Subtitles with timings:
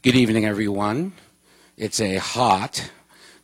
[0.00, 1.12] Good evening, everyone.
[1.76, 2.92] It's a hot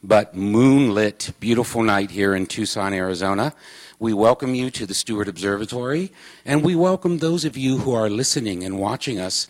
[0.05, 3.53] but moonlit, beautiful night here in Tucson, Arizona.
[3.99, 6.13] We welcome you to the Steward Observatory,
[6.45, 9.49] and we welcome those of you who are listening and watching us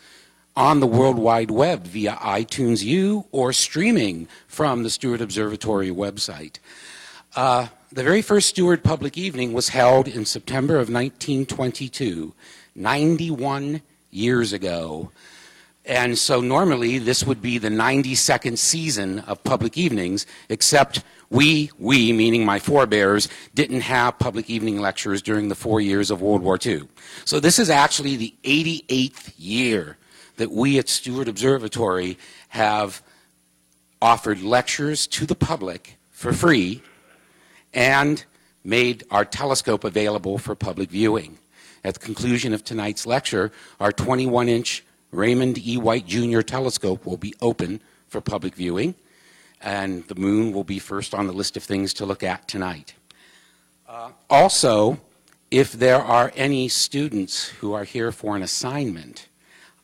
[0.57, 6.57] on the World Wide Web via iTunes U or streaming from the Steward Observatory website.
[7.37, 12.33] Uh, the very first Steward Public Evening was held in September of 1922,
[12.75, 15.11] 91 years ago.
[15.87, 22.13] And so normally this would be the 92nd season of public evenings, except we, we,
[22.13, 26.59] meaning my forebears, didn't have public evening lectures during the four years of World War
[26.65, 26.89] II.
[27.25, 29.99] So this is actually the 88th year
[30.37, 33.03] that we at Steward Observatory have
[34.01, 36.83] offered lectures to the public for free
[37.73, 38.25] and
[38.65, 41.39] made our telescope available for public viewing.
[41.85, 44.85] At the conclusion of tonight's lecture, our 21 inch
[45.15, 45.77] Raymond E.
[45.77, 46.41] White Jr.
[46.41, 48.95] telescope will be open for public viewing,
[49.61, 52.95] and the moon will be first on the list of things to look at tonight.
[53.89, 54.99] Uh, also,
[55.51, 59.29] if there are any students who are here for an assignment,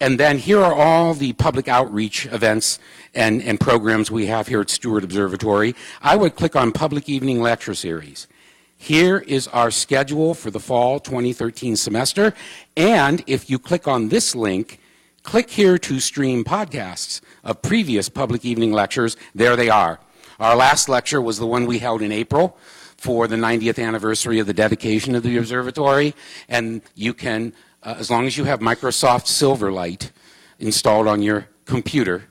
[0.00, 2.78] and then here are all the public outreach events
[3.14, 5.74] and, and programs we have here at Steward Observatory.
[6.02, 8.28] I would click on Public Evening Lecture Series.
[8.76, 12.32] Here is our schedule for the fall 2013 semester.
[12.76, 14.80] And if you click on this link,
[15.22, 19.16] click here to stream podcasts of previous public evening lectures.
[19.34, 20.00] There they are.
[20.38, 22.56] Our last lecture was the one we held in April
[22.96, 26.14] for the 90th anniversary of the dedication of the observatory.
[26.48, 30.10] And you can uh, as long as you have Microsoft Silverlight
[30.58, 32.24] installed on your computer,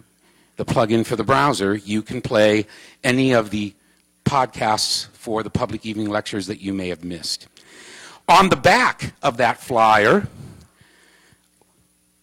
[0.59, 2.68] the plugin for the browser, you can play
[3.02, 3.74] any of the
[4.25, 7.47] podcasts for the public evening lectures that you may have missed.
[8.28, 10.28] On the back of that flyer,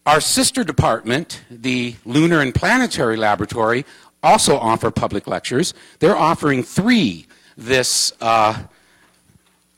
[0.05, 3.87] our sister department, the Lunar and Planetary Laboratory,
[4.23, 5.73] also offer public lectures.
[6.01, 7.27] They're offering three
[7.57, 8.65] this uh,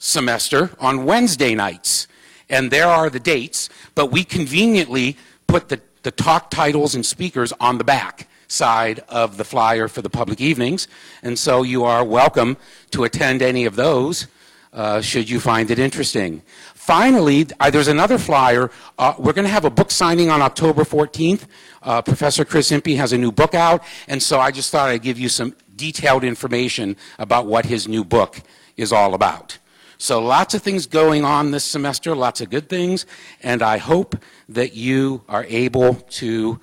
[0.01, 2.09] semester on Wednesday nights
[2.51, 7.53] and there are the dates, but we conveniently put the, the talk titles and speakers
[7.61, 10.89] on the back side of the flyer for the public evenings,
[11.23, 12.57] and so you are welcome
[12.91, 14.27] to attend any of those
[14.73, 16.43] uh, should you find it interesting.
[16.75, 18.71] Finally, there's another flyer.
[18.99, 21.47] Uh, we're going to have a book signing on October 14th.
[21.83, 25.03] Uh, Professor Chris Impey has a new book out, and so I just thought I'd
[25.03, 28.41] give you some detailed information about what his new book
[28.77, 29.59] is all about.
[29.99, 33.05] So lots of things going on this semester, lots of good things,
[33.43, 34.17] and I hope
[34.49, 36.61] that you are able to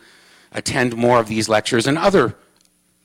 [0.55, 2.35] attend more of these lectures and other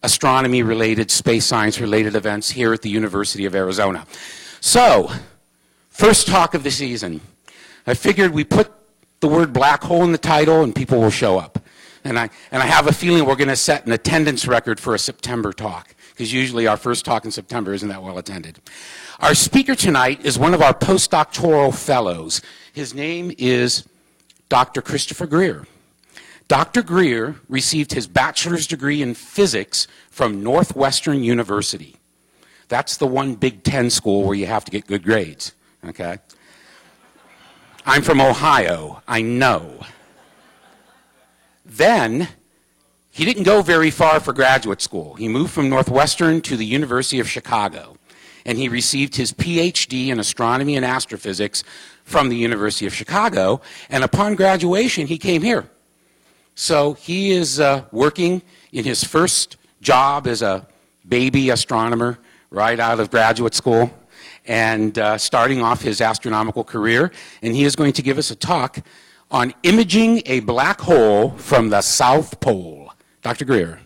[0.03, 4.07] astronomy related, space science related events here at the University of Arizona.
[4.61, 5.11] So,
[5.91, 7.21] first talk of the season.
[7.87, 8.71] I figured we put
[9.21, 11.59] the word black hole in the title and people will show up.
[12.05, 14.95] And I, and I have a feeling we're going to set an attendance record for
[14.95, 18.59] a September talk, because usually our first talk in September isn't that well attended.
[19.19, 22.41] Our speaker tonight is one of our postdoctoral fellows.
[22.73, 23.87] His name is
[24.49, 24.81] Dr.
[24.81, 25.67] Christopher Greer.
[26.51, 26.83] Dr.
[26.83, 31.95] Greer received his bachelor's degree in physics from Northwestern University.
[32.67, 35.53] That's the one Big Ten school where you have to get good grades,
[35.87, 36.19] okay?
[37.87, 39.87] I'm from Ohio, I know.
[41.65, 42.27] Then,
[43.13, 45.15] he didn't go very far for graduate school.
[45.15, 47.97] He moved from Northwestern to the University of Chicago
[48.45, 51.63] and he received his PhD in astronomy and astrophysics
[52.03, 53.61] from the University of Chicago.
[53.89, 55.71] And upon graduation, he came here.
[56.55, 58.43] So he is uh, working
[58.73, 60.67] in his first job as a
[61.09, 62.19] baby astronomer
[62.51, 63.91] right out of graduate school.
[64.47, 67.13] and uh, starting off his astronomical career.
[67.43, 68.79] And he is going to give us a talk
[69.31, 72.93] on imaging a black hole from the South Pole.
[73.23, 73.45] Dr.
[73.45, 73.81] Greer.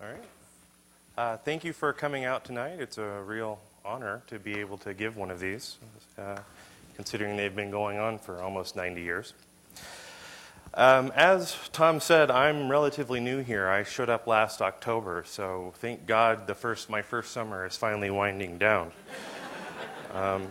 [0.00, 0.24] All right.
[1.16, 2.80] Uh, thank you for coming out tonight.
[2.80, 3.58] It's a real
[3.88, 5.78] honor to be able to give one of these,
[6.18, 6.36] uh,
[6.94, 9.32] considering they've been going on for almost 90 years.
[10.74, 13.66] Um, as Tom said, I'm relatively new here.
[13.66, 18.10] I showed up last October, so thank God the first, my first summer is finally
[18.10, 18.92] winding down.
[20.14, 20.50] Um,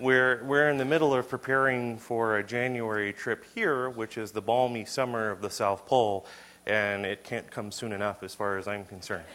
[0.00, 4.40] we're, we're in the middle of preparing for a January trip here, which is the
[4.40, 6.26] balmy summer of the South Pole,
[6.66, 9.26] and it can't come soon enough as far as I'm concerned.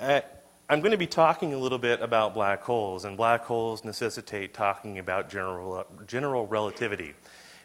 [0.00, 0.20] Uh,
[0.68, 4.52] I'm going to be talking a little bit about black holes, and black holes necessitate
[4.52, 7.14] talking about general, general relativity.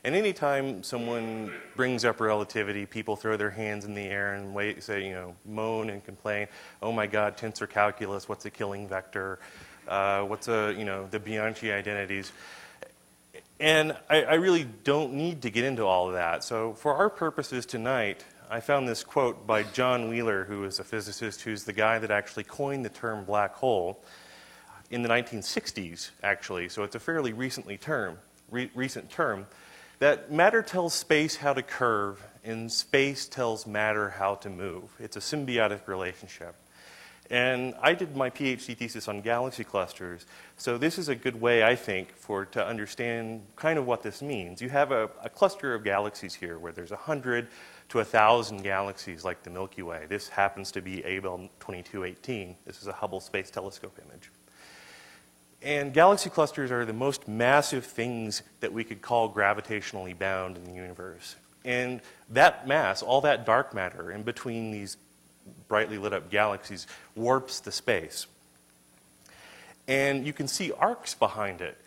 [0.04, 4.84] And anytime someone brings up relativity, people throw their hands in the air and wait,
[4.84, 6.48] say, you know, moan and complain,
[6.84, 9.40] oh my God, tensor calculus, what's a killing vector?
[9.88, 12.32] Uh, what's a, you know, the Bianchi identities?
[13.60, 16.44] And I, I really don't need to get into all of that.
[16.44, 20.84] So for our purposes tonight, I found this quote by John Wheeler, who is a
[20.84, 24.04] physicist who's the guy that actually coined the term black hole
[24.90, 26.68] in the 1960s, actually.
[26.70, 28.18] So it's a fairly recently term,
[28.50, 29.46] re- recent term.
[30.00, 34.90] That matter tells space how to curve, and space tells matter how to move.
[35.00, 36.56] It's a symbiotic relationship.
[37.30, 40.26] And I did my PhD thesis on galaxy clusters,
[40.58, 44.24] so this is a good way, I think, for to understand kind of what this
[44.24, 44.64] means.
[44.64, 47.48] You have a, a cluster of galaxies here where there's 100
[47.90, 50.06] to a 1,000 galaxies like the Milky Way.
[50.08, 52.56] This happens to be Abell 2218.
[52.66, 54.30] This is a Hubble Space Telescope image.
[55.62, 60.64] And galaxy clusters are the most massive things that we could call gravitationally bound in
[60.66, 61.36] the universe.
[61.66, 62.00] And
[62.30, 64.96] that mass, all that dark matter in between these
[65.68, 68.28] brightly lit up galaxies, warps the space.
[69.88, 71.78] And you can see arcs behind it.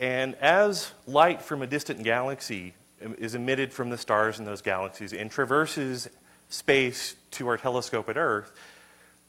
[0.00, 4.62] And as light from a distant galaxy Um, is emitted from the stars in those
[4.62, 6.08] galaxies and traverses
[6.50, 8.52] space to our telescope at Earth,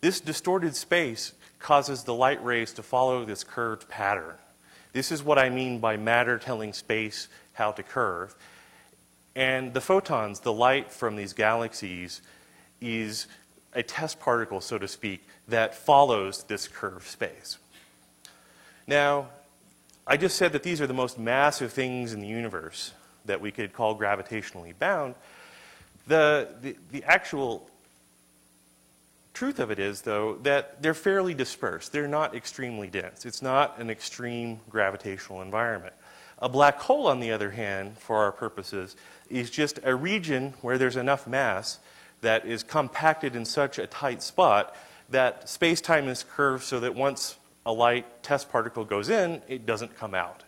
[0.02, 4.36] this distorted space causes the light rays to follow this curved pattern.
[4.94, 8.36] This is what I mean by matter telling space how to curve.
[9.36, 12.22] And the photons, the light from these galaxies,
[12.82, 13.28] is
[13.74, 17.58] a test particle, so to speak, that follows this curved space.
[18.86, 19.28] Now,
[20.06, 22.92] I just said that these are the most massive things in the universe
[23.26, 25.16] that we could call gravitationally bound.
[26.08, 27.70] The, the, the actual
[29.34, 31.92] truth of it is, though, that they're fairly dispersed.
[31.92, 33.26] They're not extremely dense.
[33.26, 35.94] It's not an extreme gravitational environment.
[36.40, 38.96] A black hole, on the other hand, for our purposes,
[39.30, 41.80] is just a region where there's enough mass
[42.22, 44.76] that is compacted in such a tight spot
[45.10, 49.66] that space time is curved so that once a light test particle goes in, it
[49.66, 50.44] doesn't come out.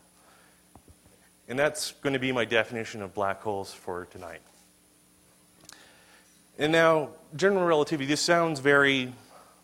[1.47, 4.41] And that's going to be my definition of black holes for tonight.
[6.57, 9.11] And now, general relativity, this sounds very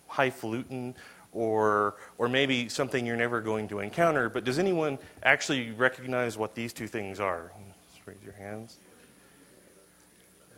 [0.08, 0.96] highfalutin
[1.32, 6.56] or, or maybe something you're never going to encounter, but does anyone actually recognize what
[6.56, 7.52] these two things are?
[7.94, 8.78] Just raise your hands.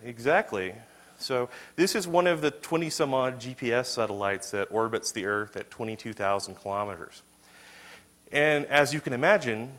[0.03, 0.73] Exactly.
[1.19, 5.55] So, this is one of the 20 some odd GPS satellites that orbits the Earth
[5.55, 7.21] at 22,000 kilometers.
[8.31, 9.71] And as you can imagine,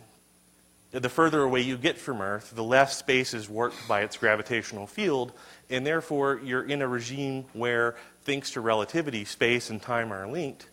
[0.92, 4.86] the further away you get from Earth, the less space is warped by its gravitational
[4.86, 5.32] field,
[5.70, 10.68] and therefore you're in a regime where, thanks to relativity, space and time are linked.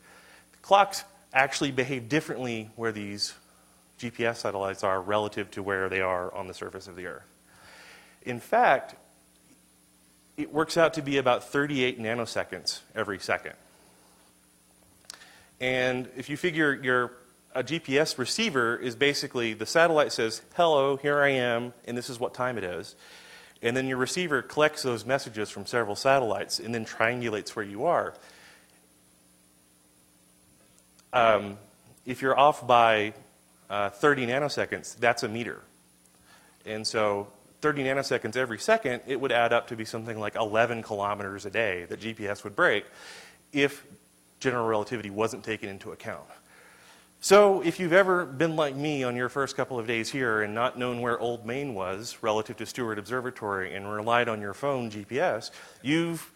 [0.51, 3.33] The clocks actually behave differently where these
[3.99, 7.27] GPS satellites are relative to where they are on the surface of the Earth.
[8.23, 8.95] In fact,
[10.35, 13.53] it works out to be about 38 nanoseconds every second.
[15.61, 17.13] And if you figure your
[17.53, 22.19] a GPS receiver is basically the satellite says, hello, here I am, and this is
[22.19, 22.95] what time it is.
[23.61, 27.85] And then your receiver collects those messages from several satellites and then triangulates where you
[27.85, 28.13] are.
[31.11, 31.57] Um,
[32.05, 33.13] if you're off by
[33.69, 35.61] uh, 30 nanoseconds, that's a meter.
[36.65, 37.27] And so
[37.61, 41.49] 30 nanoseconds every second, it would add up to be something like 11 kilometers a
[41.49, 42.85] day that GPS would break
[43.51, 43.85] if
[44.39, 46.23] general relativity wasn't taken into account.
[47.21, 50.55] So, if you've ever been like me on your first couple of days here and
[50.55, 54.89] not known where Old Main was relative to Steward Observatory and relied on your phone
[54.89, 56.31] GPS, you've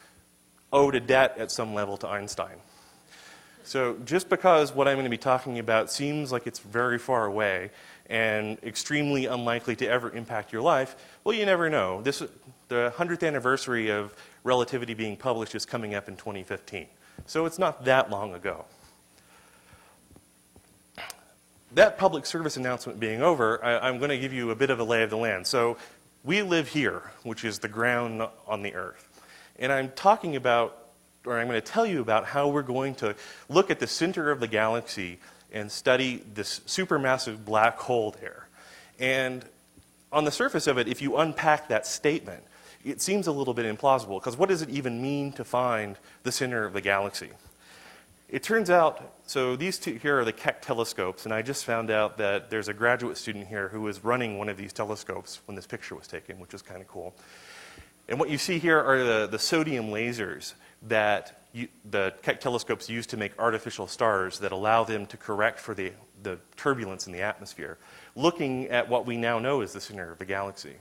[0.73, 2.57] owed a debt at some level to Einstein.
[3.63, 7.27] So, just because what I'm going to be talking about seems like it's very far
[7.27, 7.71] away
[8.09, 12.01] and extremely unlikely to ever impact your life, well, you never know.
[12.01, 12.21] This,
[12.67, 14.13] the 100th anniversary of
[14.43, 16.87] relativity being published is coming up in 2015.
[17.25, 18.65] So it's not that long ago.
[21.75, 24.79] That public service announcement being over, I, I'm going to give you a bit of
[24.79, 25.47] a lay of the land.
[25.47, 25.77] So
[26.23, 29.09] we live here, which is the ground on the earth.
[29.57, 30.77] And I'm talking about,
[31.25, 33.15] or I'm going to tell you about how we're going to
[33.49, 35.17] look at the center of the galaxy
[35.51, 38.47] and study this supermassive black hole there.
[38.99, 39.43] And
[40.11, 42.43] on the surface of it, if you unpack that statement,
[42.85, 46.31] it seems a little bit implausible because what does it even mean to find the
[46.31, 47.29] center of the galaxy?
[48.33, 51.91] It turns out, so these two here are the Keck telescopes, and I just found
[51.91, 55.53] out that there's a graduate student here who was running one of these telescopes when
[55.53, 57.13] this picture was taken, which is kind of cool.
[58.09, 60.55] And what you see here are the, the sodium lasers
[60.87, 65.59] that you, the Keck telescopes use to make artificial stars that allow them to correct
[65.59, 65.91] for the,
[66.23, 67.77] the turbulence in the atmosphere,
[68.15, 70.73] looking at what we now know is the center of the galaxy.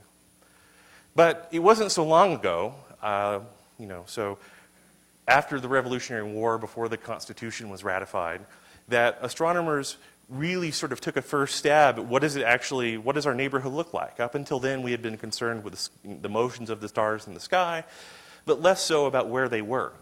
[1.15, 3.41] But it wasn't so long ago, uh,
[3.77, 4.39] you know, so
[5.27, 8.41] after the Revolutionary War, before the Constitution was ratified,
[8.87, 9.97] that astronomers
[10.29, 13.35] really sort of took a first stab at what does it actually, what does our
[13.35, 14.19] neighborhood look like?
[14.19, 17.39] Up until then, we had been concerned with the motions of the stars in the
[17.39, 17.83] sky,
[18.45, 19.93] but less so about where they were.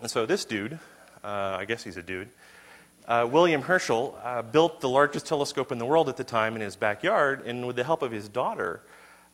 [0.00, 0.78] And so this dude,
[1.24, 2.28] uh, I guess he's a dude,
[3.06, 6.60] uh, William Herschel uh, built the largest telescope in the world at the time in
[6.60, 8.82] his backyard, and with the help of his daughter,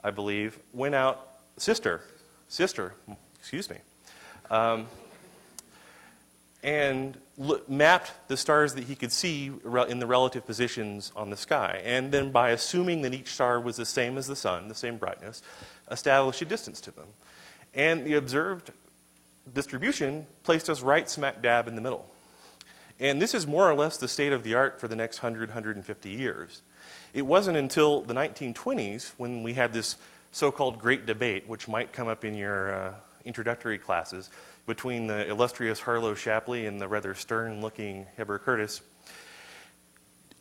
[0.02, 2.00] I believe, went out, sister,
[2.48, 2.94] sister,
[3.38, 3.78] excuse me,
[4.54, 4.86] um,
[6.62, 7.18] and
[7.66, 9.50] mapped the stars that he could see
[9.88, 11.82] in the relative positions on the sky.
[11.84, 14.96] And then, by assuming that each star was the same as the sun, the same
[14.96, 15.42] brightness,
[15.90, 17.08] established a distance to them.
[17.74, 18.70] And the observed
[19.52, 22.06] distribution placed us right smack dab in the middle.
[23.00, 25.48] And this is more or less the state of the art for the next 100,
[25.48, 26.62] 150 years.
[27.12, 29.96] It wasn't until the 1920s when we had this
[30.30, 32.94] so called great debate, which might come up in your uh,
[33.24, 34.30] introductory classes
[34.66, 38.80] between the illustrious Harlow Shapley and the rather stern looking Heber Curtis.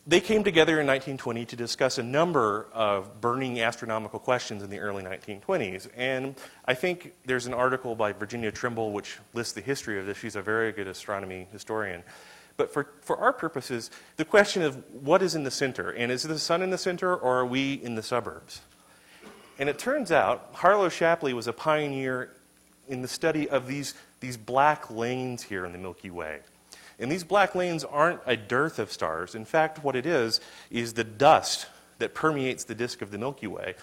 [0.06, 4.78] They came together in 1920 to discuss a number of burning astronomical questions in the
[4.78, 5.88] early 1920s.
[5.96, 6.34] And
[6.66, 10.18] I think there's an article by Virginia Trimble which lists the history of this.
[10.18, 12.02] She's a very good astronomy historian.
[12.58, 16.22] But for, for our purposes, the question of what is in the center, and is
[16.22, 18.60] the sun in the center or are we in the suburbs?
[19.58, 22.30] And it turns out Harlow Shapley was a pioneer
[22.88, 26.40] in the study of these, these black lanes here in the Milky Way.
[26.98, 29.34] And these black lanes aren't a dearth of stars.
[29.34, 31.66] In fact, what it is, is the dust
[31.98, 33.74] that permeates the disk of the Milky Way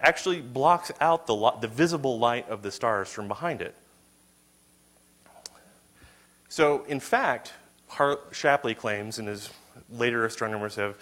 [0.00, 3.74] actually blocks out the, the visible light of the stars from behind it.
[6.48, 7.52] So, in fact,
[7.88, 9.50] Har- Shapley claims, and his
[9.90, 10.96] later astronomers have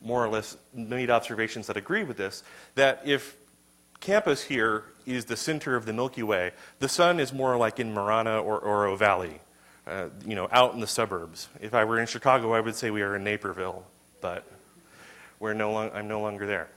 [0.00, 2.44] more or less made observations that agree with this,
[2.76, 3.36] that if
[4.00, 6.52] campus here is the center of the Milky Way.
[6.78, 9.40] The sun is more like in Marana or Oro Valley,
[9.86, 11.48] uh, you know, out in the suburbs.
[11.60, 13.84] If I were in Chicago, I would say we are in Naperville,
[14.20, 14.44] but
[15.40, 16.68] we're no long, I'm no longer there.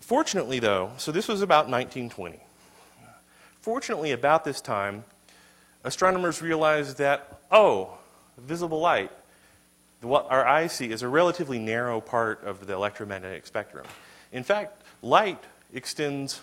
[0.00, 2.38] Fortunately, though, so this was about 1920.
[3.60, 5.02] Fortunately, about this time,
[5.82, 7.98] astronomers realized that, oh,
[8.38, 9.10] visible light,
[10.02, 13.86] what our eyes see is a relatively narrow part of the electromagnetic spectrum.
[14.32, 15.42] In fact, light
[15.72, 16.40] extends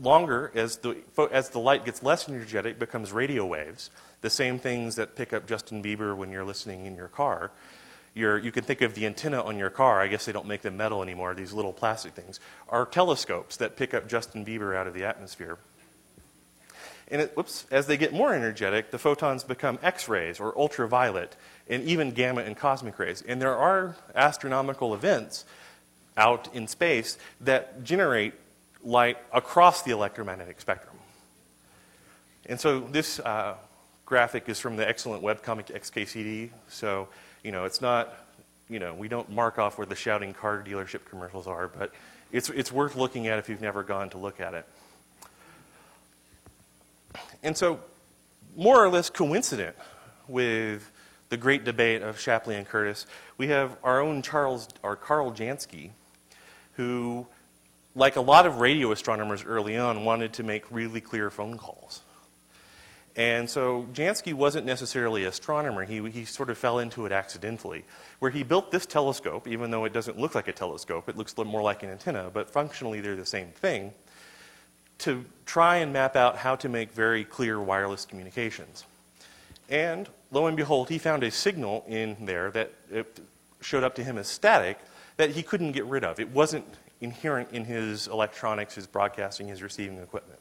[0.00, 0.96] longer as the,
[1.30, 5.46] as the light gets less energetic, becomes radio waves, the same things that pick up
[5.46, 7.50] Justin Bieber when you're listening in your car.
[8.14, 10.76] You can think of the antenna on your car, I guess they don't make them
[10.76, 14.92] metal anymore, these little plastic things, are telescopes that pick up Justin Bieber out of
[14.92, 15.58] the atmosphere.
[17.08, 21.36] And it, whoops, as they get more energetic, the photons become X rays or ultraviolet,
[21.68, 23.22] and even gamma and cosmic rays.
[23.26, 25.44] And there are astronomical events
[26.16, 28.34] out in space that generate
[28.84, 30.96] light across the electromagnetic spectrum.
[32.46, 33.54] And so this uh,
[34.04, 36.50] graphic is from the excellent webcomic XKCD.
[36.68, 37.08] So,
[37.42, 38.14] you know, it's not,
[38.68, 41.92] you know, we don't mark off where the shouting car dealership commercials are, but
[42.32, 44.66] it's, it's worth looking at if you've never gone to look at it.
[47.42, 47.80] And so,
[48.56, 49.76] more or less coincident
[50.28, 50.90] with
[51.30, 53.06] the great debate of Shapley and Curtis,
[53.38, 55.90] we have our own Charles, or Karl Jansky,
[56.74, 57.26] who,
[57.94, 62.00] like a lot of radio astronomers early on, wanted to make really clear phone calls.
[63.14, 65.84] And so Jansky wasn't necessarily an astronomer.
[65.84, 67.84] He, he sort of fell into it accidentally,
[68.20, 71.36] where he built this telescope, even though it doesn't look like a telescope, it looks
[71.36, 73.92] more like an antenna, but functionally they're the same thing,
[74.98, 78.84] to try and map out how to make very clear wireless communications.
[79.68, 82.72] And lo and behold, he found a signal in there that
[83.60, 84.78] showed up to him as static,
[85.22, 86.18] that he couldn't get rid of.
[86.18, 86.64] It wasn't
[87.00, 90.40] inherent in his electronics, his broadcasting, his receiving equipment.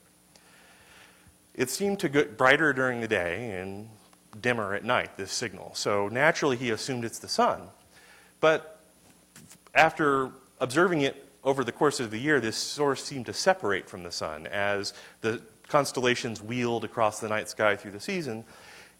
[1.54, 3.90] It seemed to get brighter during the day and
[4.42, 5.76] dimmer at night, this signal.
[5.76, 7.62] So naturally, he assumed it's the sun.
[8.40, 8.80] But
[9.76, 14.02] after observing it over the course of the year, this source seemed to separate from
[14.02, 18.46] the sun as the constellations wheeled across the night sky through the season.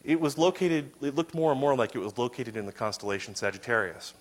[0.04, 3.34] It was located, it looked more and more like it was located in the constellation
[3.34, 4.14] Sagittarius.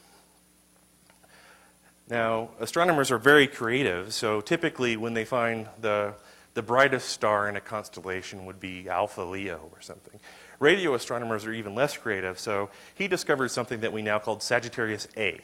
[2.11, 6.14] Now, astronomers are very creative, so typically when they find the,
[6.55, 10.19] the brightest star in a constellation would be Alpha Leo or something.
[10.59, 15.07] Radio astronomers are even less creative, so he discovered something that we now call Sagittarius
[15.17, 15.40] A,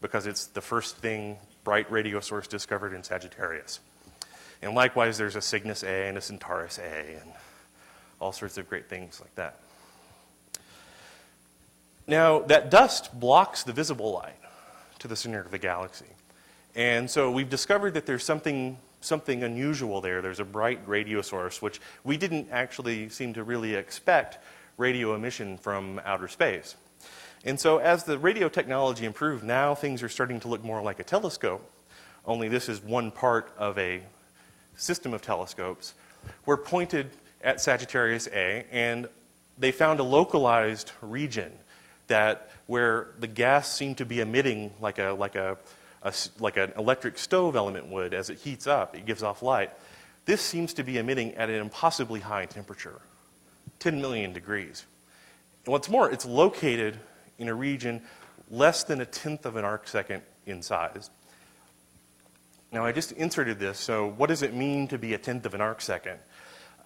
[0.00, 3.80] because it's the first thing bright radio source discovered in Sagittarius.
[4.62, 7.32] And likewise, there's a Cygnus A and a Centaurus A, and
[8.20, 9.58] all sorts of great things like that.
[12.06, 14.36] Now, that dust blocks the visible light
[15.04, 16.06] to the center of the galaxy.
[16.74, 20.22] And so we've discovered that there's something, something unusual there.
[20.22, 24.38] There's a bright radio source, which we didn't actually seem to really expect
[24.78, 26.76] radio emission from outer space.
[27.44, 31.00] And so as the radio technology improved, now things are starting to look more like
[31.00, 31.70] a telescope,
[32.24, 34.00] only this is one part of a
[34.74, 35.92] system of telescopes.
[36.46, 37.10] We're pointed
[37.42, 39.06] at Sagittarius A, and
[39.58, 41.52] they found a localized region
[42.06, 45.56] that where the gas seemed to be emitting like a like a,
[46.02, 49.70] a, like an electric stove element would as it heats up, it gives off light.
[50.26, 53.00] This seems to be emitting at an impossibly high temperature,
[53.80, 54.86] 10 million degrees.
[55.64, 56.98] And what's more, it's located
[57.38, 58.00] in a region
[58.50, 61.10] less than a tenth of an arc second in size.
[62.72, 65.54] Now, I just inserted this, so what does it mean to be a tenth of
[65.54, 66.18] an arc second?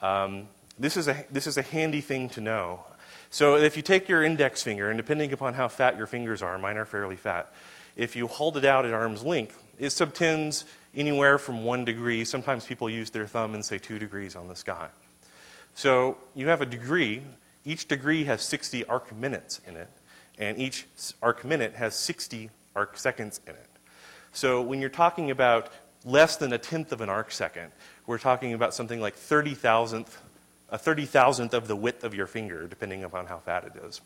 [0.02, 0.48] Um,
[0.78, 2.84] this, is a, this is a handy thing to know.
[3.30, 6.58] So if you take your index finger, and depending upon how fat your fingers are,
[6.58, 7.52] mine are fairly fat,
[7.96, 12.24] if you hold it out at arm's length, it subtends anywhere from one degree.
[12.24, 14.88] Sometimes people use their thumb and say two degrees on the sky.
[15.74, 17.22] So you have a degree.
[17.64, 19.88] Each degree has 60 arc minutes in it,
[20.38, 20.86] and each
[21.22, 23.68] arc minute has 60 arc seconds in it.
[24.32, 25.70] So when you're talking about
[26.04, 27.72] less than a tenth of an arc second,
[28.06, 30.18] we're talking about something like 30 thousandth
[30.70, 34.00] a 30 thousandth of the width of your finger, depending upon how fat it is.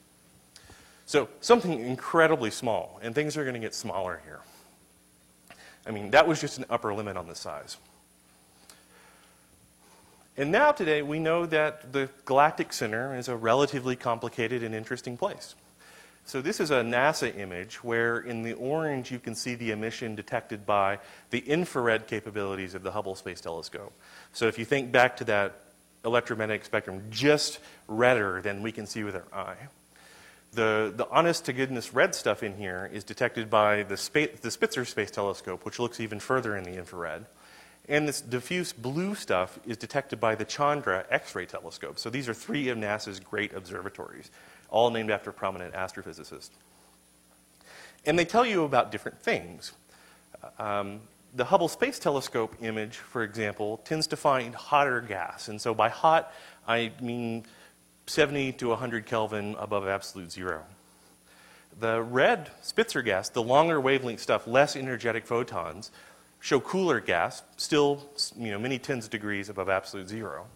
[1.07, 4.41] So something incredibly small, and things are going to get smaller here.
[5.87, 7.77] I mean, that was just an upper limit on the size.
[10.37, 15.17] And now today we know that the galactic center is a relatively complicated and interesting
[15.17, 15.55] place.
[16.25, 20.15] So this is a NASA image where in the orange you can see the emission
[20.15, 23.93] detected by the infrared capabilities of the Hubble Space Telescope.
[24.33, 25.57] So if you think back to that
[26.05, 29.57] electromagnetic spectrum just redder than we can see with our eye.
[30.53, 34.51] The, the honest to goodness red stuff in here is detected by the, spa- the
[34.51, 37.25] Spitzer Space Telescope, which looks even further in the infrared.
[37.89, 41.99] And this diffuse blue stuff is detected by the Chandra X ray telescope.
[41.99, 44.31] So these are three of NASA's great observatories,
[44.71, 46.51] all named after prominent astrophysicists.
[48.05, 49.73] And they tell you about different things.
[50.59, 51.01] Um,
[51.35, 55.49] the Hubble Space Telescope image, for example, tends to find hotter gas.
[55.49, 56.33] And so by hot,
[56.69, 57.47] I mean
[58.07, 60.65] 70 to 100 Kelvin above absolute zero.
[61.81, 65.91] The red Spitzer gas, the longer wavelength stuff, less energetic photons,
[66.41, 70.47] show cooler gas, still you know, many tens of degrees above absolute zero.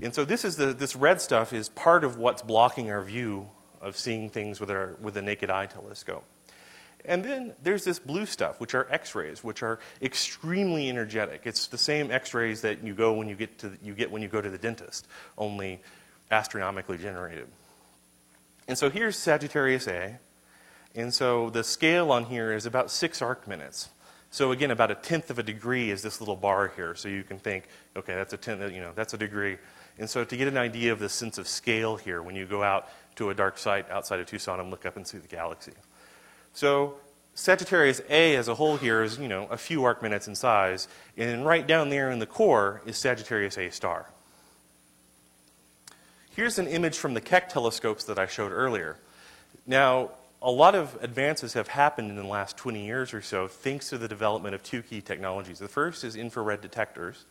[0.00, 3.48] And so this, is the, this red stuff is part of what's blocking our view
[3.80, 6.24] of seeing things with, our, with the naked eye telescope.
[7.04, 11.42] And then there's this blue stuff, which are X-rays, which are extremely energetic.
[11.44, 14.28] It's the same X-rays that you go when you get to you get when you
[14.28, 15.06] go to the dentist,
[15.36, 15.80] only
[16.30, 17.46] astronomically generated.
[18.66, 20.18] And so here's Sagittarius A,
[20.94, 23.88] and so the scale on here is about six arc minutes.
[24.30, 26.94] So again, about a tenth of a degree is this little bar here.
[26.94, 27.64] So you can think,
[27.96, 29.56] okay, that's a tenth, you know, that's a degree.
[29.98, 32.62] And so to get an idea of the sense of scale here, when you go
[32.62, 35.72] out to a dark site outside of Tucson and look up and see the galaxy.
[36.54, 36.94] So
[37.34, 40.88] Sagittarius A as a whole here is, you know, a few arc minutes in size,
[41.16, 44.10] and right down there in the core is Sagittarius A star.
[46.34, 48.96] Here's an image from the Keck telescopes that I showed earlier.
[49.66, 53.88] Now, a lot of advances have happened in the last 20 years or so thanks
[53.90, 55.58] to the development of two key technologies.
[55.58, 57.24] The first is infrared detectors,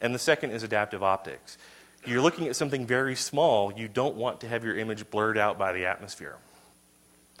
[0.00, 1.58] and the second is adaptive optics.
[2.04, 5.58] You're looking at something very small, you don't want to have your image blurred out
[5.58, 6.36] by the atmosphere.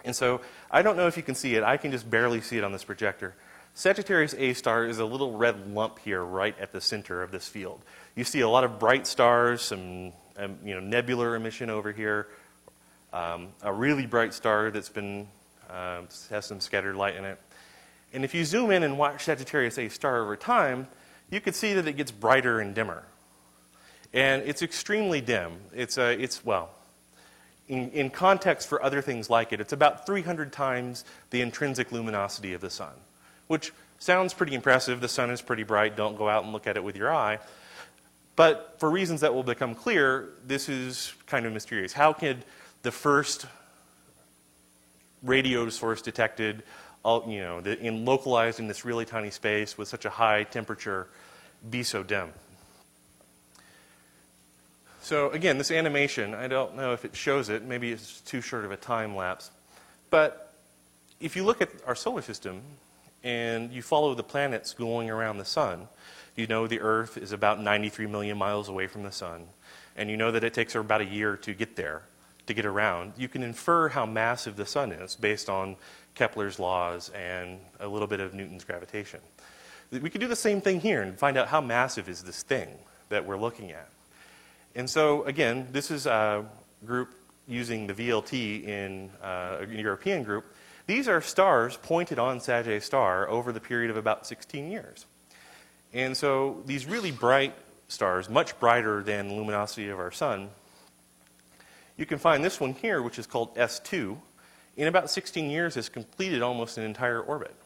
[0.04, 1.62] And so I don't know if you can see it.
[1.62, 3.34] I can just barely see it on this projector.
[3.74, 7.46] Sagittarius A star is a little red lump here right at the center of this
[7.46, 7.80] field.
[8.14, 12.28] You see a lot of bright stars, some um, you know, nebular emission over here,
[13.12, 15.26] um, a really bright star that's been
[15.68, 17.38] uh, has some scattered light in it.
[18.12, 20.86] And if you zoom in and watch Sagittarius A star over time,
[21.30, 23.02] you can see that it gets brighter and dimmer.
[24.12, 25.52] And it's extremely dim.
[25.74, 26.70] It's, a, it's well,
[27.68, 32.52] in, in context for other things like it, it's about 300 times the intrinsic luminosity
[32.52, 32.92] of the sun,
[33.48, 35.00] which sounds pretty impressive.
[35.00, 35.96] The sun is pretty bright.
[35.96, 37.38] Don't go out and look at it with your eye.
[38.36, 41.92] But for reasons that will become clear, this is kind of mysterious.
[41.92, 42.44] How could
[42.82, 43.46] the first
[45.22, 46.62] radio source detected,
[47.04, 51.08] you know, in localized in this really tiny space with such a high temperature,
[51.68, 52.30] be so dim?
[55.06, 57.62] So again, this animation, I don't know if it shows it.
[57.62, 59.52] Maybe it's too short of a time lapse.
[60.10, 60.52] But
[61.20, 62.60] if you look at our solar system
[63.22, 65.86] and you follow the planets going around the sun,
[66.34, 69.44] you know the Earth is about 93 million miles away from the sun.
[69.96, 72.02] And you know that it takes about a year to get there,
[72.48, 73.12] to get around.
[73.16, 75.76] You can infer how massive the sun is based on
[76.16, 79.20] Kepler's laws and a little bit of Newton's gravitation.
[79.92, 82.66] We could do the same thing here and find out how massive is this thing
[83.08, 83.88] that we're looking at.
[84.76, 86.44] And so, again, this is a
[86.84, 87.08] group
[87.48, 90.44] using the VLT in uh, a European group.
[90.86, 95.06] These are stars pointed on Sag star over the period of about 16 years.
[95.94, 97.54] And so these really bright
[97.88, 100.50] stars, much brighter than the luminosity of our sun,
[101.96, 104.18] you can find this one here, which is called S2,
[104.76, 107.56] in about 16 years has completed almost an entire orbit.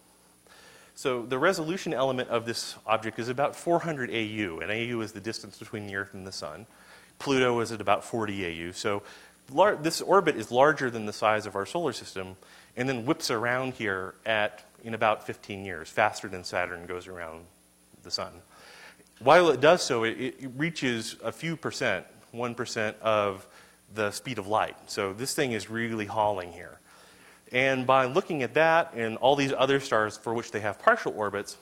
[0.95, 5.21] So the resolution element of this object is about 400 AU, and AU is the
[5.21, 6.67] distance between the Earth and the Sun.
[7.21, 8.73] Pluto is at about 40 AU.
[8.73, 9.03] So
[9.53, 12.37] lar- this orbit is larger than the size of our solar system
[12.77, 17.45] and then whips around here at in about 15 years, faster than Saturn goes around
[18.03, 18.33] the sun.
[19.19, 23.47] While it does so, it, it reaches a few percent, 1% of
[23.95, 24.77] the speed of light.
[24.87, 26.79] So this thing is really hauling here.
[27.53, 31.13] And by looking at that and all these other stars for which they have partial
[31.15, 31.57] orbits,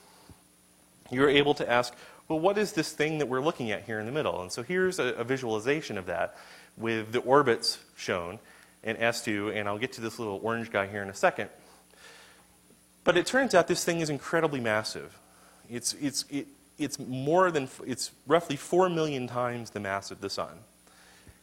[1.11, 1.93] you're able to ask,
[2.29, 4.41] well, what is this thing that we're looking at here in the middle?
[4.41, 6.37] And so here's a, a visualization of that
[6.77, 8.39] with the orbits shown
[8.83, 11.49] and S2, and I'll get to this little orange guy here in a second.
[13.03, 15.17] But it turns out this thing is incredibly massive.
[15.69, 20.29] It's, it's, it, it's more than, it's roughly 4 million times the mass of the
[20.29, 20.59] sun,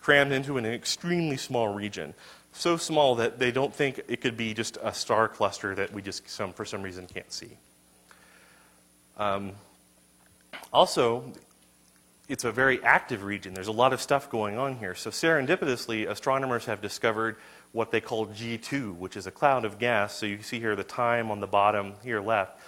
[0.00, 2.14] crammed into an extremely small region.
[2.52, 6.00] So small that they don't think it could be just a star cluster that we
[6.00, 7.58] just, some, for some reason, can't see.
[9.18, 9.52] Um,
[10.72, 11.32] also,
[12.28, 13.54] it's a very active region.
[13.54, 14.94] There's a lot of stuff going on here.
[14.94, 17.36] So, serendipitously, astronomers have discovered
[17.72, 20.14] what they call G2, which is a cloud of gas.
[20.16, 22.60] So, you see here the time on the bottom here left,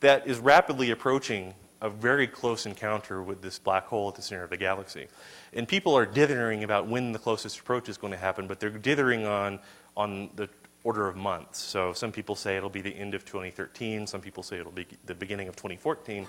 [0.00, 4.44] that is rapidly approaching a very close encounter with this black hole at the center
[4.44, 5.08] of the galaxy.
[5.52, 8.70] And people are dithering about when the closest approach is going to happen, but they're
[8.70, 9.58] dithering on,
[9.96, 10.48] on the
[10.84, 11.60] order of months.
[11.60, 14.86] So, some people say it'll be the end of 2013, some people say it'll be
[15.04, 16.26] the beginning of 2014.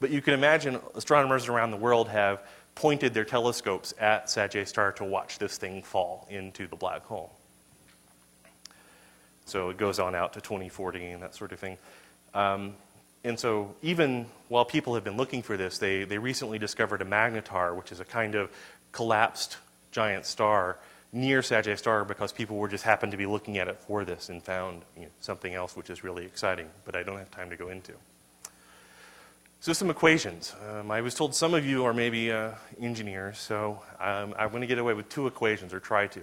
[0.00, 2.42] But you can imagine astronomers around the world have
[2.74, 7.32] pointed their telescopes at Sagittarius star to watch this thing fall into the black hole.
[9.46, 11.78] So it goes on out to 2040 and that sort of thing.
[12.32, 12.74] Um,
[13.22, 17.04] and so even while people have been looking for this, they, they recently discovered a
[17.04, 18.50] magnetar, which is a kind of
[18.92, 19.56] collapsed
[19.92, 20.78] giant star
[21.12, 24.28] near Sagittarius star because people were just happened to be looking at it for this
[24.28, 27.50] and found you know, something else which is really exciting, but I don't have time
[27.50, 27.92] to go into.
[29.64, 30.54] So some equations.
[30.68, 34.60] Um, I was told some of you are maybe uh, engineers, so um, I'm going
[34.60, 36.20] to get away with two equations, or try to.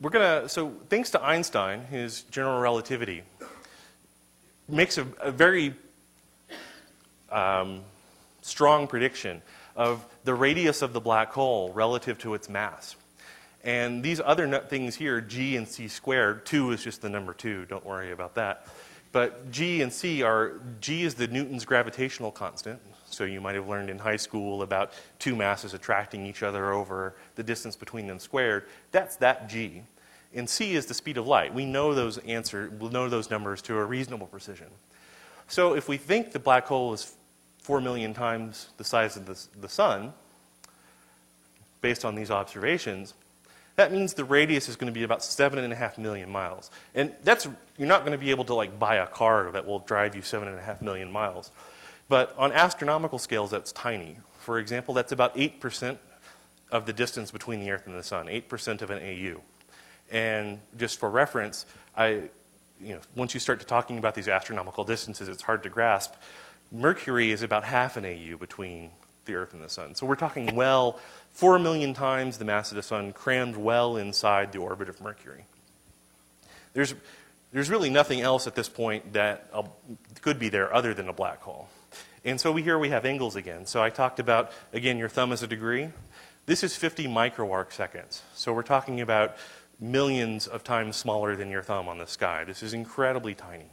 [0.00, 3.22] We're going to, so thanks to Einstein, his general relativity
[4.68, 5.74] makes a, a very
[7.30, 7.82] um,
[8.42, 9.40] strong prediction
[9.76, 12.96] of the radius of the black hole relative to its mass.
[13.62, 17.66] And these other things here, g and c squared, 2 is just the number 2,
[17.66, 18.66] don't worry about that.
[19.12, 22.80] But G and C are, G is the Newton's gravitational constant.
[23.10, 27.14] So you might have learned in high school about two masses attracting each other over
[27.36, 28.66] the distance between them squared.
[28.92, 29.82] That's that G.
[30.34, 31.54] And C is the speed of light.
[31.54, 34.66] We know those answer, we'll know those numbers to a reasonable precision.
[35.48, 37.14] So if we think the black hole is
[37.62, 40.12] 4 million times the size of the, the sun,
[41.80, 43.14] based on these observations,
[43.78, 46.68] that means the radius is going to be about seven and a half million miles.
[46.96, 49.78] And that's, you're not going to be able to like buy a car that will
[49.78, 51.52] drive you seven and a half million miles.
[52.08, 54.16] But on astronomical scales, that's tiny.
[54.40, 55.96] For example, that's about 8%
[56.72, 59.40] of the distance between the Earth and the Sun, 8% of an AU.
[60.10, 61.64] And just for reference,
[61.96, 62.08] I,
[62.80, 66.14] you know, once you start talking about these astronomical distances, it's hard to grasp.
[66.72, 68.90] Mercury is about half an AU between
[69.28, 69.94] the Earth and the Sun.
[69.94, 70.98] So we're talking well
[71.34, 75.44] 4 million times the mass of the Sun crammed well inside the orbit of Mercury.
[76.74, 76.94] There's
[77.52, 79.62] there's really nothing else at this point that uh,
[80.20, 81.68] could be there other than a black hole.
[82.24, 83.64] And so we, here we have angles again.
[83.64, 85.88] So I talked about, again, your thumb is a degree.
[86.44, 88.22] This is 50 microarc seconds.
[88.34, 89.36] So we're talking about
[89.80, 92.44] millions of times smaller than your thumb on the sky.
[92.44, 93.70] This is incredibly tiny.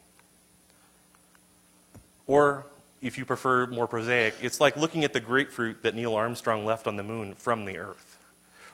[2.27, 2.65] Or,
[3.05, 6.87] if you prefer more prosaic, it's like looking at the grapefruit that Neil Armstrong left
[6.87, 8.17] on the moon from the Earth.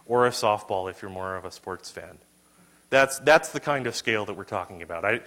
[0.05, 2.17] Or a softball if you're more of a sports fan.
[2.89, 5.03] That's, that's the kind of scale that we're talking about.
[5.03, 5.19] I,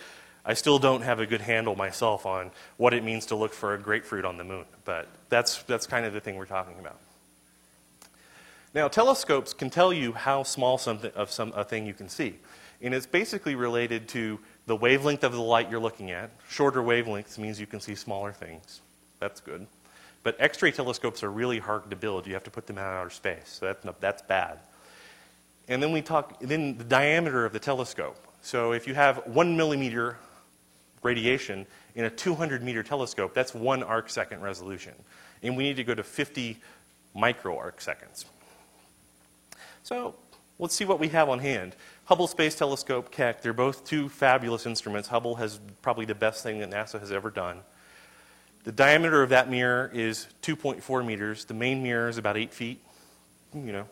[0.43, 3.75] I still don't have a good handle myself on what it means to look for
[3.75, 6.99] a grapefruit on the moon, but that's, that's kind of the thing we're talking about.
[8.73, 12.37] Now, telescopes can tell you how small something of some, a thing you can see.
[12.81, 16.31] And it's basically related to the wavelength of the light you're looking at.
[16.49, 18.81] Shorter wavelengths means you can see smaller things.
[19.25, 19.67] That's good.
[20.23, 22.27] But X-ray telescopes are really hard to build.
[22.27, 23.59] You have to put them out in outer space.
[23.59, 24.59] So that's, that's bad.
[25.67, 28.19] And then we talk, then the diameter of the telescope.
[28.43, 30.19] So if you have one millimeter
[31.03, 34.93] radiation in a 200 meter telescope, that's one arc second resolution.
[35.43, 36.59] And we need to go to 50
[37.15, 38.27] micro arc seconds.
[39.85, 40.17] So
[40.59, 41.77] let's see what we have on hand.
[42.05, 45.09] Hubble Space Telescope, Keck, they're both two fabulous instruments.
[45.09, 47.61] Hubble has probably the best thing that NASA has ever done.
[48.65, 51.45] The diameter of that mirror is 2.4 meters.
[51.45, 52.81] The main mirror is about 8 feet,
[53.55, 53.87] you know,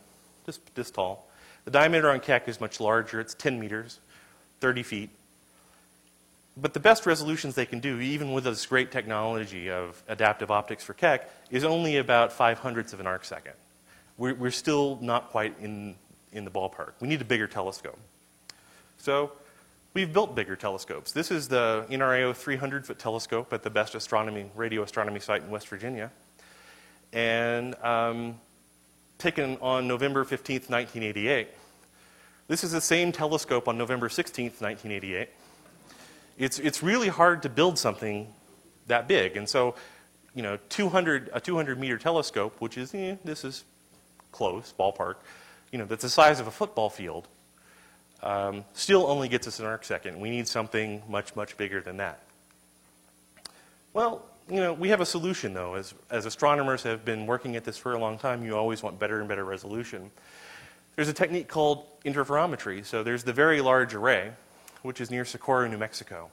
[0.47, 1.29] just this tall.
[1.67, 3.21] The diameter on Keck is much larger.
[3.21, 4.01] It's 10 meters,
[4.61, 5.11] 30 feet.
[6.57, 10.83] But the best resolutions they can do, even with this great technology of adaptive optics
[10.83, 13.55] for Keck, is only about five hundredths of an arc second.
[14.17, 15.97] We're, we're still not quite in,
[16.33, 16.93] in the ballpark.
[17.01, 17.99] We need a bigger telescope.
[18.99, 19.33] So
[19.95, 21.13] we've built bigger telescopes.
[21.13, 25.51] This is the NRAO 300 foot telescope at the best astronomy, radio astronomy site in
[25.51, 26.11] West Virginia.
[27.13, 28.41] And um,
[29.19, 31.49] taken on November 15th, 1988.
[32.49, 35.29] This is the same telescope on November 16th, 1988.
[36.39, 38.27] It's, it's really hard to build something
[38.87, 39.37] that big.
[39.37, 39.75] And so,
[40.35, 43.65] you know, 200, a 200 meter telescope, which is, eh, this is
[44.33, 45.17] close, ballpark,
[45.71, 47.29] you know, that's the size of a football field,
[48.23, 50.21] um, still only gets us an arc second.
[50.21, 52.21] We need something much, much bigger than that.
[53.93, 55.75] Well, you know, we have a solution, though.
[55.75, 58.99] As, as astronomers have been working at this for a long time, you always want
[58.99, 60.11] better and better resolution.
[60.97, 62.85] There's a technique called interferometry.
[62.85, 64.33] So there's the Very Large Array,
[64.83, 66.31] which is near Socorro, New Mexico.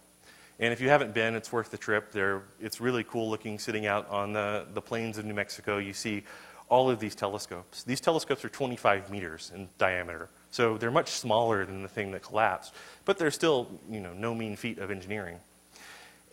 [0.60, 2.12] And if you haven't been, it's worth the trip.
[2.12, 5.78] There, it's really cool looking sitting out on the, the plains of New Mexico.
[5.78, 6.24] You see
[6.68, 7.84] all of these telescopes.
[7.84, 10.30] These telescopes are 25 meters in diameter.
[10.52, 12.74] So they're much smaller than the thing that collapsed.
[13.06, 15.38] But they're still, you know, no mean feat of engineering.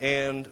[0.00, 0.48] And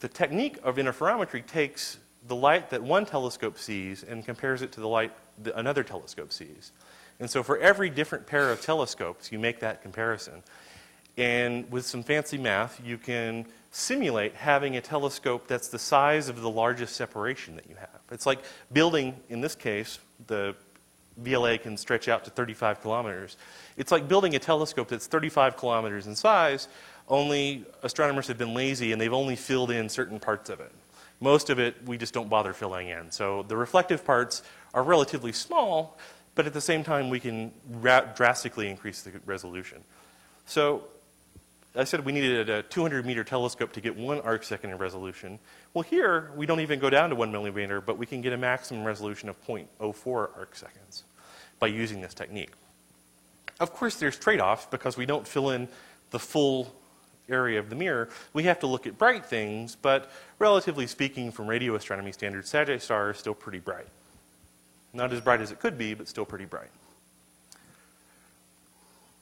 [0.00, 4.80] the technique of interferometry takes the light that one telescope sees and compares it to
[4.80, 6.72] the light that another telescope sees.
[7.20, 10.42] And so for every different pair of telescopes, you make that comparison.
[11.16, 16.40] And with some fancy math, you can simulate having a telescope that's the size of
[16.40, 18.00] the largest separation that you have.
[18.10, 18.40] It's like
[18.72, 20.54] building, in this case, the
[21.22, 23.36] VLA can stretch out to 35 kilometers.
[23.76, 26.68] It's like building a telescope that's 35 kilometers in size,
[27.08, 30.72] only astronomers have been lazy and they've only filled in certain parts of it.
[31.20, 33.10] Most of it we just don't bother filling in.
[33.10, 35.98] So the reflective parts are relatively small,
[36.34, 39.82] but at the same time we can drastically increase the resolution.
[40.46, 40.84] So
[41.76, 45.38] I said we needed a 200 meter telescope to get one arc second in resolution.
[45.74, 48.36] Well, here we don't even go down to one millimeter, but we can get a
[48.36, 51.04] maximum resolution of 0.04 arc seconds
[51.58, 52.52] by using this technique.
[53.60, 55.68] Of course, there's trade offs because we don't fill in
[56.10, 56.72] the full
[57.28, 61.46] area of the mirror, we have to look at bright things, but relatively speaking, from
[61.46, 63.88] radio astronomy standards, Sagittarius star is still pretty bright.
[64.92, 66.70] Not as bright as it could be, but still pretty bright.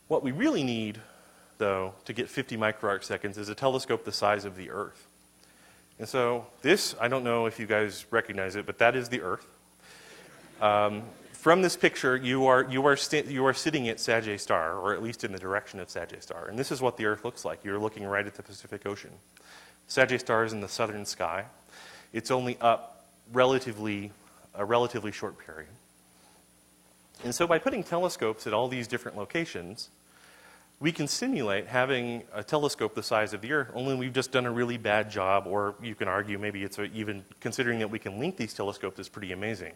[0.09, 1.01] What we really need,
[1.59, 5.07] though, to get 50 microarc seconds is a telescope the size of the Earth.
[6.03, 9.21] And so, this, I don't know if you guys recognize it, but that is the
[9.21, 9.47] Earth.
[10.61, 14.95] Um, from this picture, you are, you, are you are sitting at Sagittarius Star, or
[14.95, 16.49] at least in the direction of Sagittarius Star.
[16.49, 17.63] And this is what the Earth looks like.
[17.63, 19.13] You're looking right at the Pacific Ocean.
[19.87, 21.45] Sagittarius Star is in the southern sky.
[22.13, 24.11] It's only up relatively,
[24.57, 25.71] a relatively short period.
[27.23, 29.89] And so by putting telescopes at all these different locations,
[30.83, 34.47] we can simulate having a telescope the size of the Earth, only we've just done
[34.47, 38.19] a really bad job, or you can argue maybe it's even considering that we can
[38.19, 39.75] link these telescopes is pretty amazing.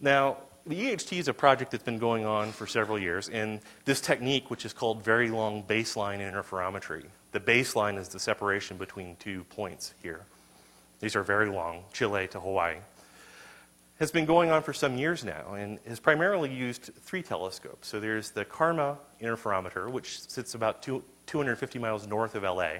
[0.00, 4.00] Now, the EHT is a project that's been going on for several years, and this
[4.00, 9.44] technique, which is called very long baseline interferometry, the baseline is the separation between two
[9.50, 10.22] points here.
[11.00, 12.76] These are very long, Chile to Hawaii,
[13.98, 17.88] has been going on for some years now and has primarily used three telescopes.
[17.88, 22.78] So there's the CARMA interferometer, which sits about two, 250 miles north of LA.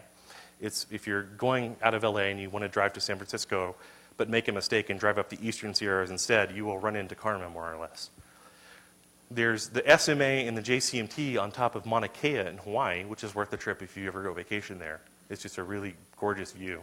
[0.60, 3.76] It's, if you're going out of LA and you want to drive to San Francisco,
[4.16, 7.14] but make a mistake and drive up the eastern Sierras instead, you will run into
[7.14, 8.10] CARMA more or less.
[9.30, 13.34] There's the SMA and the JCMT on top of Mauna Kea in Hawaii, which is
[13.34, 15.00] worth the trip if you ever go vacation there.
[15.30, 16.80] It's just a really gorgeous view.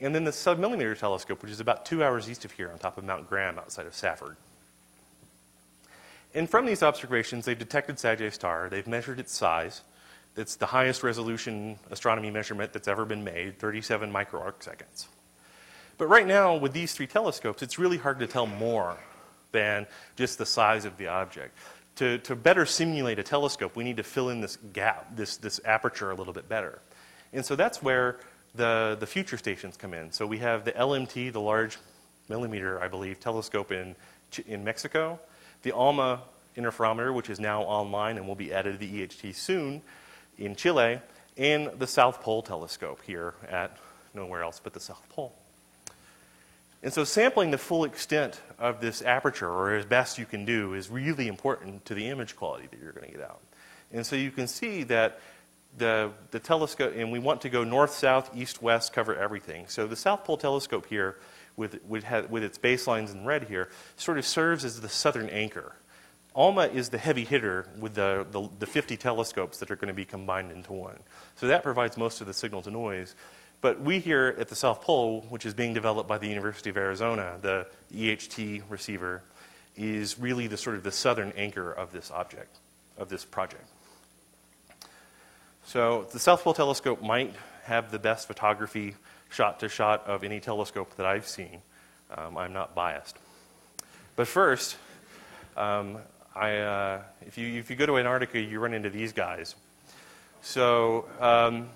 [0.00, 2.98] And then the submillimeter telescope, which is about two hours east of here on top
[2.98, 4.36] of Mount Graham outside of Safford.
[6.34, 8.68] And from these observations, they've detected Sagittarius star.
[8.68, 9.82] They've measured its size.
[10.36, 15.06] It's the highest resolution astronomy measurement that's ever been made, 37 microarc seconds.
[15.96, 18.96] But right now, with these three telescopes, it's really hard to tell more
[19.52, 21.56] than just the size of the object.
[21.96, 25.60] To, to better simulate a telescope, we need to fill in this gap, this, this
[25.64, 26.80] aperture a little bit better.
[27.32, 28.18] And so that's where
[28.54, 30.12] the, the future stations come in.
[30.12, 31.78] So we have the LMT, the large
[32.28, 33.94] millimeter, I believe, telescope in,
[34.46, 35.18] in Mexico,
[35.62, 36.20] the ALMA
[36.56, 39.82] interferometer, which is now online and will be added to the EHT soon
[40.38, 41.00] in Chile,
[41.36, 43.76] and the South Pole telescope here at
[44.14, 45.34] nowhere else but the South Pole.
[46.82, 50.74] And so sampling the full extent of this aperture, or as best you can do,
[50.74, 53.40] is really important to the image quality that you're going to get out.
[53.92, 55.18] And so you can see that
[55.78, 59.66] the, the telescope, and we want to go north, south, east, west, cover everything.
[59.68, 61.16] So the South Pole telescope here,
[61.56, 65.74] with, with, with its baselines in red here, sort of serves as the southern anchor.
[66.34, 69.94] ALMA is the heavy hitter with the, the, the 50 telescopes that are going to
[69.94, 70.98] be combined into one.
[71.36, 73.14] So that provides most of the signal to noise.
[73.60, 76.76] But we here at the South Pole, which is being developed by the University of
[76.76, 79.22] Arizona, the EHT receiver,
[79.76, 82.58] is really the sort of the southern anchor of this object,
[82.98, 83.68] of this project.
[85.66, 88.94] So the South Pole telescope might have the best photography
[89.30, 91.62] shot to shot of any telescope that I've seen.
[92.16, 93.16] Um, I'm not biased.
[94.14, 94.76] But first,
[95.56, 95.98] um,
[96.34, 99.54] I, uh, if, you, if you go to Antarctica, you run into these guys.
[100.42, 101.70] So um,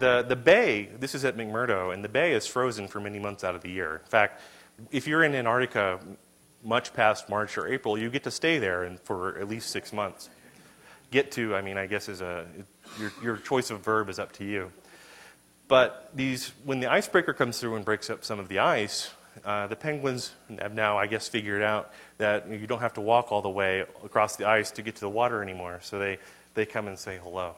[0.00, 3.44] the, the bay, this is at McMurdo, and the bay is frozen for many months
[3.44, 4.00] out of the year.
[4.04, 4.42] In fact,
[4.90, 6.00] if you're in Antarctica
[6.64, 10.28] much past March or April, you get to stay there for at least six months.
[11.12, 12.46] Get to, I mean, I guess is a,
[12.98, 14.70] your, your choice of verb is up to you.
[15.68, 19.10] But these, when the icebreaker comes through and breaks up some of the ice,
[19.44, 23.32] uh, the penguins have now, I guess, figured out that you don't have to walk
[23.32, 25.80] all the way across the ice to get to the water anymore.
[25.82, 26.18] So they,
[26.54, 27.54] they come and say hello.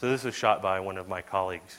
[0.00, 1.78] So this was shot by one of my colleagues.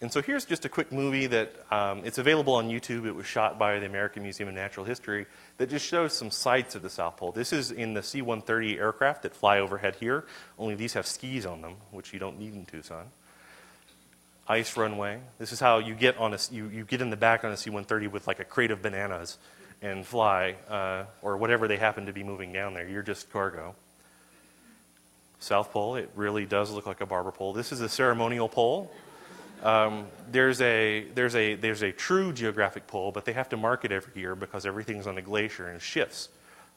[0.00, 3.04] And so here's just a quick movie that um, it's available on YouTube.
[3.04, 6.76] It was shot by the American Museum of Natural History that just shows some sights
[6.76, 7.32] of the South Pole.
[7.32, 10.24] This is in the C 130 aircraft that fly overhead here,
[10.56, 13.06] only these have skis on them, which you don't need in Tucson.
[14.46, 15.18] Ice runway.
[15.38, 17.56] This is how you get, on a, you, you get in the back on a
[17.56, 19.36] C 130 with like a crate of bananas
[19.82, 22.86] and fly, uh, or whatever they happen to be moving down there.
[22.86, 23.74] You're just cargo.
[25.40, 27.52] South Pole, it really does look like a barber pole.
[27.52, 28.92] This is a ceremonial pole.
[29.62, 33.84] Um, there's, a, there's, a, there's a true geographic pole, but they have to mark
[33.84, 36.28] it every year because everything's on a glacier and shifts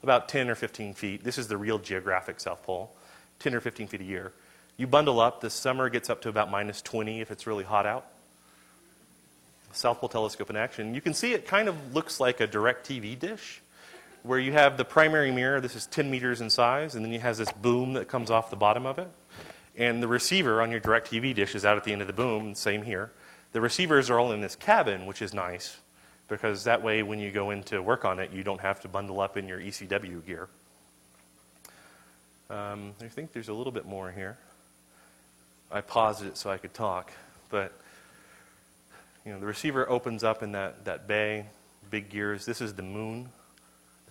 [0.03, 1.23] about 10 or 15 feet.
[1.23, 2.91] This is the real geographic South Pole,
[3.39, 4.31] 10 or 15 feet a year.
[4.77, 7.85] You bundle up, the summer gets up to about minus 20 if it's really hot
[7.85, 8.05] out.
[9.73, 10.95] South Pole telescope in action.
[10.95, 13.61] You can see it kind of looks like a DirecTV dish
[14.23, 17.19] where you have the primary mirror, this is 10 meters in size, and then you
[17.19, 19.09] have this boom that comes off the bottom of it.
[19.77, 22.55] And the receiver on your DirecTV dish is out at the end of the boom,
[22.55, 23.11] same here.
[23.53, 25.77] The receivers are all in this cabin, which is nice,
[26.27, 28.87] because that way when you go in to work on it, you don't have to
[28.87, 30.47] bundle up in your ECW gear.
[32.49, 34.37] Um, I think there's a little bit more here.
[35.71, 37.11] I paused it so I could talk,
[37.49, 37.71] but
[39.25, 41.45] you know, the receiver opens up in that, that bay,
[41.89, 42.45] big gears.
[42.45, 43.29] This is the moon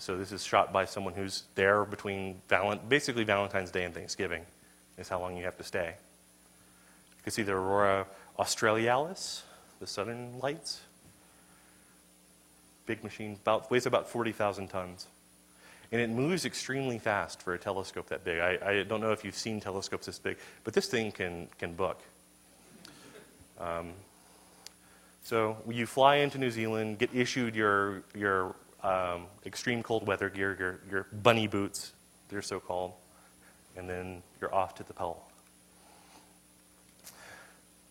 [0.01, 2.41] so this is shot by someone who's there between
[2.89, 4.47] basically Valentine's Day and Thanksgiving
[5.01, 5.95] is how long you have to stay.
[7.17, 8.07] You can see the Aurora
[8.39, 9.43] Australis,
[9.81, 10.81] the southern lights.
[12.87, 15.07] Big machine, about, weighs about 40,000 tons.
[15.93, 18.39] And it moves extremely fast for a telescope that big.
[18.39, 21.75] I, I, don't know if you've seen telescopes this big, but this thing can, can
[21.75, 22.01] book.
[23.59, 23.93] Um,
[25.25, 30.57] so you fly into New Zealand, get issued your, your um, extreme cold weather gear,
[30.59, 31.93] your, your bunny boots,
[32.29, 32.93] they're so called,
[33.77, 35.23] and then you're off to the pole.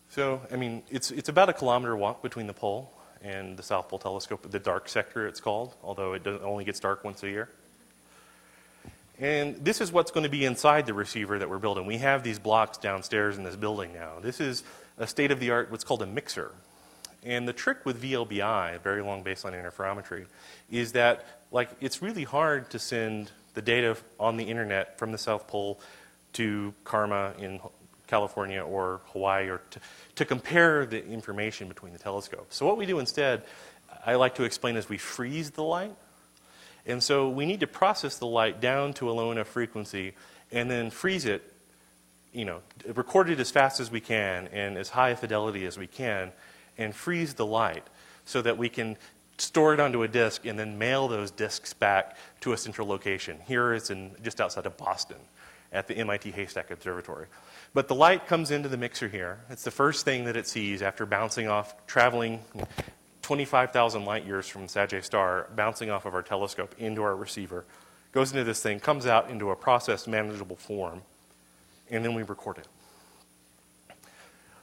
[0.10, 3.90] So, I mean, it's, it's about a kilometer walk between the pole and the South
[3.90, 7.50] Pole Telescope, the dark sector it's called, although it only gets dark once a year.
[9.20, 11.86] And this is what's going to be inside the receiver that we're building.
[11.86, 14.20] We have these blocks downstairs in this building now.
[14.22, 14.64] This is
[14.98, 16.54] a state of the art, what's called a mixer.
[17.24, 20.26] And the trick with VLBI, very long baseline interferometry,
[20.72, 25.18] is that like it's really hard to send the data on the internet from the
[25.18, 25.82] South Pole
[26.32, 27.60] to CARMA in
[28.08, 29.80] California or Hawaii or to,
[30.16, 32.56] to compare the information between the telescopes.
[32.56, 33.44] So what we do instead,
[34.06, 35.94] I like to explain is we freeze the light.
[36.86, 40.14] And so we need to process the light down to a low enough frequency
[40.54, 41.44] and then freeze it,
[42.32, 42.62] you know,
[42.96, 46.32] record it as fast as we can and as high a fidelity as we can
[46.78, 47.84] and freeze the light
[48.24, 48.96] so that we can
[49.42, 53.38] store it onto a disk and then mail those disks back to a central location.
[53.48, 55.18] Here it's in just outside of Boston
[55.72, 57.28] at the MIT Haystack Observatory.
[57.74, 59.40] But the light comes into the mixer here.
[59.50, 62.40] It's the first thing that it sees after bouncing off, traveling
[63.22, 67.66] 25,000 light years from Sagittarius star, bouncing off of our telescope into our receiver,
[68.12, 71.02] goes into this thing, comes out into a processed, manageable form,
[71.92, 72.68] and then we record it.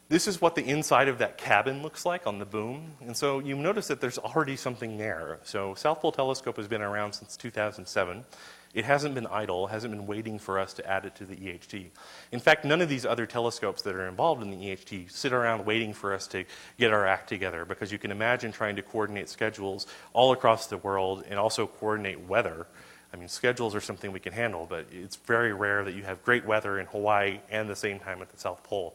[0.09, 2.93] This is what the inside of that cabin looks like on the boom.
[3.01, 5.41] And so you notice that there's already something there.
[5.43, 8.25] So South Pole Telescope has been around since 2007.
[8.73, 11.87] It hasn't been idle, hasn't been waiting for us to add it to the EHT.
[12.31, 15.67] In fact, none of these other telescopes that are involved in the EHT sit around
[15.67, 16.45] waiting for us to
[16.79, 20.77] get our act together because you can imagine trying to coordinate schedules all across the
[20.77, 22.69] world and also coordinate weather.
[23.13, 26.23] I mean, schedules are something we can handle, but it's very rare that you have
[26.23, 28.95] great weather in Hawaii and the same time at the South Pole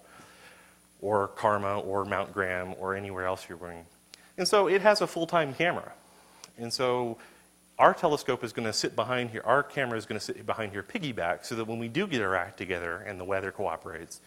[1.01, 3.85] or CARMA or Mount Graham or anywhere else you're going.
[4.37, 5.91] And so it has a full-time camera.
[6.57, 7.17] And so
[7.79, 10.71] our telescope is going to sit behind here, our camera is going to sit behind
[10.71, 14.21] here piggyback so that when we do get our act together and the weather cooperates,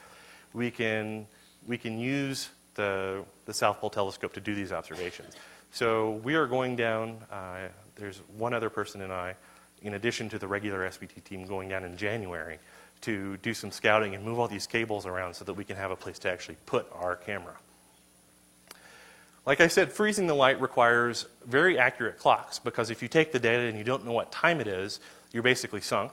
[0.53, 1.27] we can,
[1.67, 5.35] we can use the, the South Pole telescope to do these observations.
[5.71, 9.35] So we are going down, uh, there's one other person and I,
[9.83, 12.59] in addition to the regular SPT team, going down in January
[13.05, 15.91] to do some scouting and move all these cables around so that we can have
[15.91, 17.55] a place to actually put our camera.
[19.47, 23.39] Like I said, freezing the light requires very accurate clocks because if you take the
[23.39, 25.01] data and you don't know what time it is,
[25.33, 26.13] you're basically sunk.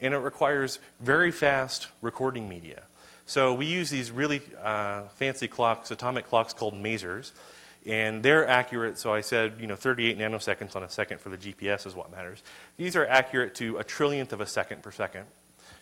[0.00, 2.82] And it requires very fast recording media.
[3.24, 7.30] So we use these really uh, fancy clocks, atomic clocks called masers.
[7.86, 11.38] And they're accurate, so I said, you know, 38 nanoseconds on a second for the
[11.38, 12.42] GPS is what matters.
[12.76, 15.26] These are accurate to a trillionth of a second per second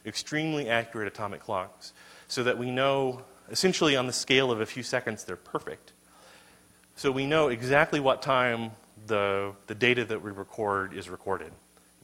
[0.07, 1.92] extremely accurate atomic clocks
[2.28, 5.92] so that we know, essentially on the scale of a few seconds, they're perfect.
[6.96, 8.70] So we know exactly what time
[9.07, 11.52] the, the data that we record is recorded.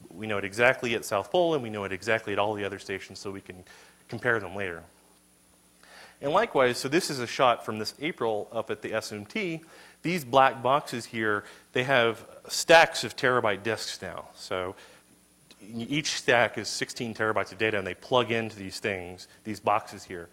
[0.09, 2.65] We know it exactly at South Pole, and we know it exactly at all the
[2.65, 3.63] other stations so we can
[4.09, 4.83] compare them later.
[6.21, 9.61] And likewise, so this is a shot from this April up at the SMT.
[10.03, 11.43] These black boxes here,
[11.73, 14.25] they have stacks of terabyte disks now.
[14.35, 14.75] So
[15.61, 20.03] each stack is 16 terabytes of data, and they plug into these things, these boxes
[20.03, 20.29] here.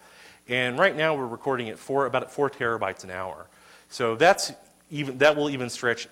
[0.48, 3.46] And right now we're recording at four, about four terabytes an hour.
[3.90, 4.52] So that's
[4.90, 6.08] even, that will even stretch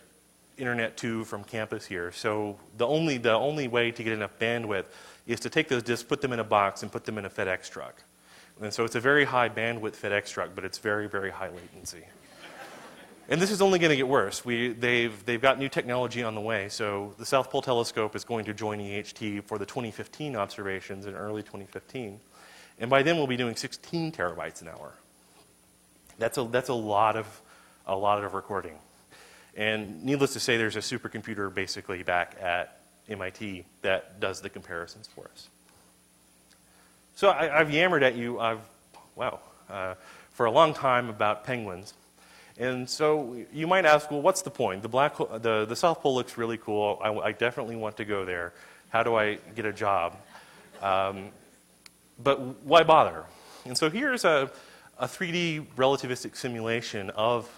[0.58, 2.12] Internet 2 from campus here.
[2.12, 4.86] So the only, the only way to get enough bandwidth
[5.26, 7.30] is to take those disks, put them in a box, and put them in a
[7.30, 8.02] FedEx truck.
[8.60, 12.04] And so it's a very high bandwidth FedEx truck, but it's very, very high latency.
[13.28, 14.44] And this is only going to get worse.
[14.44, 16.68] We, they've, they've got new technology on the way.
[16.68, 21.14] So the South Pole Telescope is going to join EHT for the 2015 observations in
[21.14, 22.20] early 2015.
[22.78, 24.92] And by then we'll be doing 16 terabytes an hour.
[26.18, 27.26] That's a, that's a, lot, of,
[27.86, 28.78] a lot of recording.
[29.56, 35.08] And needless to say, there's a supercomputer basically back at MIT that does the comparisons
[35.08, 35.48] for us.
[37.16, 38.60] So I, have yammered at you, I've,
[39.14, 39.94] wow, uh,
[40.32, 41.94] for a long time about penguins.
[42.58, 44.82] And so you might ask, well, what's the point?
[44.82, 46.98] The, black, the, the South Pole looks really cool.
[47.02, 48.54] I, I definitely want to go there.
[48.88, 50.16] How do I get a job?
[50.80, 51.30] Um,
[52.22, 53.24] but why bother?
[53.66, 54.50] And so here's a,
[54.98, 57.48] a 3D relativistic simulation of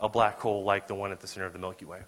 [0.00, 2.00] a black hole like the one at the center of the Milky Way.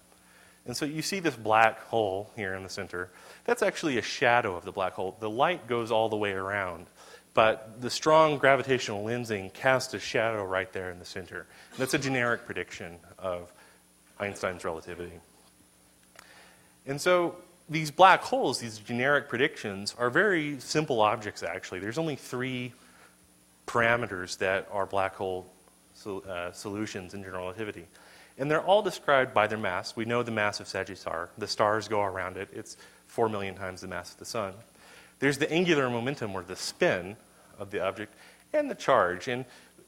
[0.65, 3.11] And so you see this black hole here in the center.
[3.43, 5.15] That's actually a shadow of the black hole.
[5.19, 6.87] The light goes all the way around.
[7.35, 11.45] But the strong gravitational lensing casts a shadow right there in the center.
[11.71, 13.51] And that's a generic prediction of
[14.19, 15.11] Einstein's relativity.
[16.87, 17.35] And so
[17.69, 21.79] these black holes, these generic predictions, are very simple objects, actually.
[21.79, 22.71] There's only three
[23.67, 25.45] parameters that are black hole
[26.05, 27.85] uh, solutions in general relativity.
[28.37, 29.93] And they're all described by their mass.
[29.93, 31.29] We know the mass of Sagittarius.
[31.37, 32.49] The stars go around it.
[32.53, 32.77] It's
[33.07, 34.53] 4 million times the mass of the sun.
[35.19, 37.15] There's the angular momentum, or the spin,
[37.59, 38.13] of the object
[38.53, 39.27] and the charge.
[39.27, 39.45] And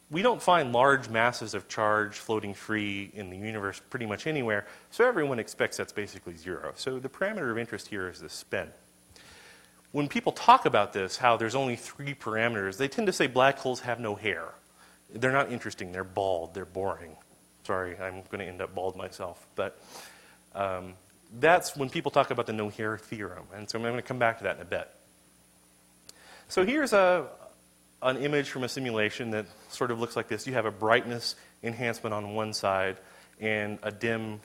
[0.10, 4.66] we don't find large masses of charge floating free in the universe pretty much anywhere,
[4.90, 6.72] so everyone expects that's basically zero.
[6.76, 8.70] So the parameter of interest here is the spin.
[9.92, 13.58] When people talk about this, how there's only three parameters, they tend to say black
[13.58, 14.50] holes have no hair.
[15.14, 17.16] They're not interesting, they're bald, they're boring.
[17.64, 19.46] Sorry, I'm going to end up bald myself.
[19.56, 19.78] But
[20.56, 20.94] um,
[21.40, 23.46] that's when people talk about the no hair theorem.
[23.54, 24.90] And so I'm going to come back to that in a bit.
[26.48, 27.28] So here's a,
[28.02, 30.46] an image from a simulation that sort of looks like this.
[30.46, 32.98] You have a brightness enhancement on one side
[33.40, 34.40] and a dim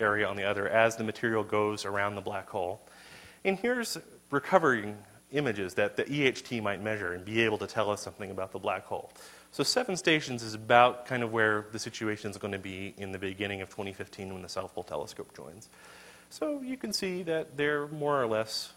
[0.00, 2.80] area on the other as the material goes around the black hole.
[3.44, 3.98] And here's
[4.30, 4.96] recovering
[5.32, 8.58] images that the EHT might measure and be able to tell us something about the
[8.58, 9.12] black hole.
[9.50, 13.12] So seven stations is about kind of where the situation is going to be in
[13.12, 15.68] the beginning of 2015 when the South Pole Telescope joins.
[16.30, 18.72] So you can see that they're more or less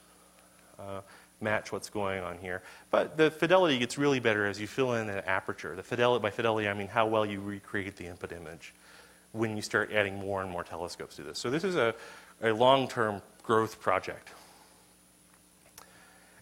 [0.80, 1.02] uh,
[1.42, 2.62] match what's going on here.
[2.89, 5.76] But the fidelity gets really better as you fill in an aperture.
[5.76, 8.74] The fidelity, by fidelity, I mean how well you recreate the input image
[9.32, 11.39] when you start adding more and more telescopes to this.
[11.39, 11.96] So this is a,
[12.42, 14.30] a long-term growth project.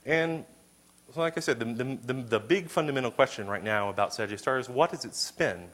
[0.06, 0.46] And
[1.14, 4.74] so like I said, the, the, the, big fundamental question right now about Sagittarius is
[4.74, 5.68] what does it spin?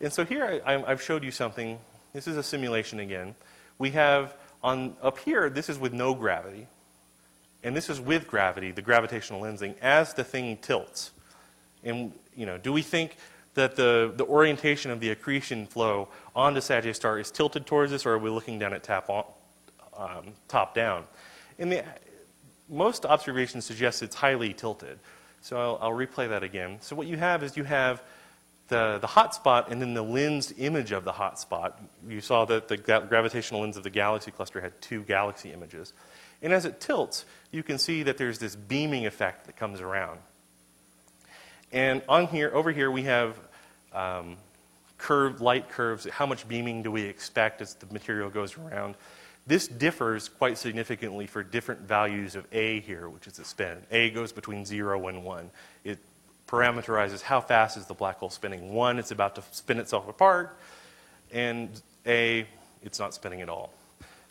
[0.00, 1.78] And so here I, I've showed you something.
[2.12, 3.34] This is a simulation again.
[3.78, 6.66] We have on up here, this is with no gravity.
[7.64, 11.10] And this is with gravity, the gravitational lensing, as the thing tilts.
[11.82, 13.16] And, you know, do we think
[13.54, 18.04] that the, the orientation of the accretion flow onto Sagittarius Star is tilted towards us,
[18.04, 19.24] or are we looking down at tap on,
[19.96, 21.04] um, top down?
[21.58, 21.84] And the,
[22.68, 24.98] most observations suggest it's highly tilted.
[25.40, 26.78] So I'll, I'll, replay that again.
[26.80, 28.02] So what you have is you have
[28.68, 31.80] the, the hot spot and then the lensed image of the hot spot.
[32.08, 35.92] You saw that the gravitational lens of the galaxy cluster had two galaxy images.
[36.42, 37.24] And as it tilts,
[37.54, 40.18] you can see that there's this beaming effect that comes around.
[41.72, 43.38] And on here, over here, we have
[43.92, 44.36] um,
[44.98, 46.06] curved light curves.
[46.10, 48.96] How much beaming do we expect as the material goes around?
[49.46, 53.78] This differs quite significantly for different values of A here, which is the spin.
[53.90, 55.50] A goes between 0 and 1.
[55.84, 55.98] It
[56.48, 58.72] parameterizes how fast is the black hole spinning.
[58.72, 60.56] 1, it's about to spin itself apart,
[61.30, 61.68] and
[62.06, 62.46] A,
[62.82, 63.72] it's not spinning at all.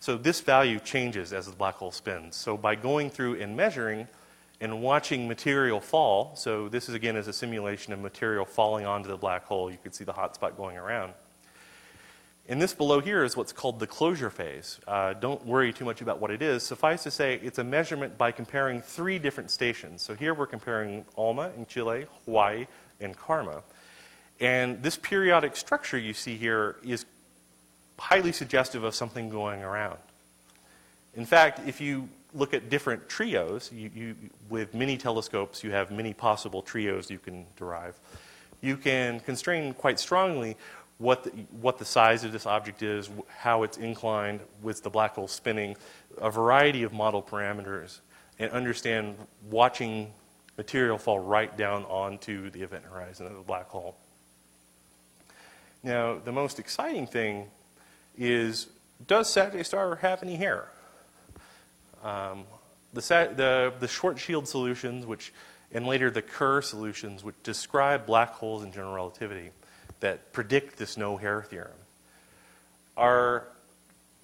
[0.04, 2.36] So this value changes as the black hole spins.
[2.36, 4.10] So by going through and measuring
[4.60, 9.08] and watching material fall, so this is again is a simulation of material falling onto
[9.08, 9.72] the black hole.
[9.72, 11.14] You can see the hot spot going around.
[12.50, 14.78] And this below here is what's called the closure phase.
[14.86, 16.64] Uh, don't worry too much about what it is.
[16.64, 20.02] Suffice to say, it's a measurement by comparing three different stations.
[20.02, 22.68] So here we're comparing ALMA in Chile, Hawaii,
[23.00, 23.64] and CARMA.
[24.42, 27.06] And this periodic structure you see here is
[28.00, 29.98] highly suggestive of something going around.
[31.16, 34.16] In fact, if you look at different trios, you, you,
[34.50, 37.96] with many telescopes, you have many possible trios you can derive.
[38.62, 40.58] You can constrain quite strongly
[40.98, 41.32] what the,
[41.62, 45.76] what the size of this object is, how it's inclined with the black hole spinning,
[46.20, 48.00] a variety of model parameters,
[48.40, 49.16] and understand
[49.50, 50.12] watching
[50.58, 53.96] material fall right down onto the event horizon of the black hole.
[55.84, 57.48] Now, the most exciting thing
[58.18, 58.68] is
[59.08, 60.68] does Sag A Star have any hair?
[62.04, 62.46] Um,
[62.94, 65.34] the, the, the Schwarzschild solutions, which,
[65.72, 69.52] and later the Kerr solutions, which describe black holes in general relativity,
[70.00, 71.72] that predict this no hair theorem
[72.96, 73.48] are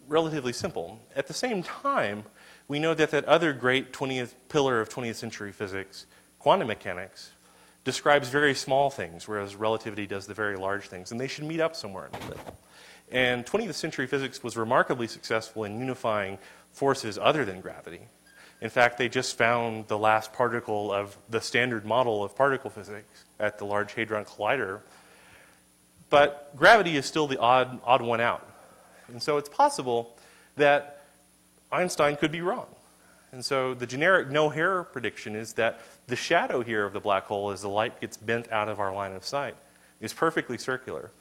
[0.07, 0.99] relatively simple.
[1.15, 2.23] At the same time,
[2.67, 6.05] we know that that other great 20th pillar of 20th century physics,
[6.37, 7.31] quantum mechanics,
[7.83, 11.59] describes very small things, whereas relativity does the very large things, and they should meet
[11.59, 12.57] up somewhere in the middle.
[13.11, 16.37] And 20th century physics was remarkably successful in unifying
[16.71, 18.01] forces other than gravity.
[18.61, 23.25] In fact, they just found the last particle of the standard model of particle physics
[23.39, 24.81] at the Large Hadron Collider
[26.09, 28.47] but gravity is still the odd, odd one out.
[29.07, 30.15] And so it's possible
[30.55, 31.03] that
[31.71, 32.67] Einstein could be wrong.
[33.31, 37.25] And so the generic no hair prediction is that the shadow here of the black
[37.25, 39.55] hole as the light gets bent out of our line of sight
[40.01, 41.11] is perfectly circular.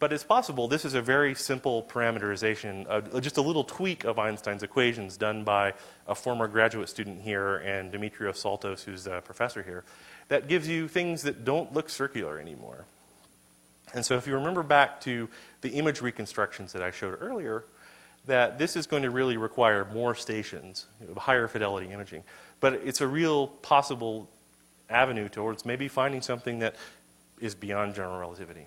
[0.00, 4.18] But it's possible this is a very simple parameterization, uh, just a little tweak of
[4.18, 5.74] Einstein's equations done by
[6.08, 9.84] a former graduate student here and Dimitrios Psaltis, who's a professor here,
[10.28, 12.86] that gives you things that don't look circular anymore.
[13.92, 15.28] And so if you remember back to
[15.60, 17.64] the image reconstructions that I showed earlier,
[18.26, 22.22] that this is going to really require more stations, you know, higher fidelity imaging.
[22.60, 24.30] But it's a real possible
[24.88, 26.76] avenue towards maybe finding something that
[27.38, 28.66] is beyond general relativity.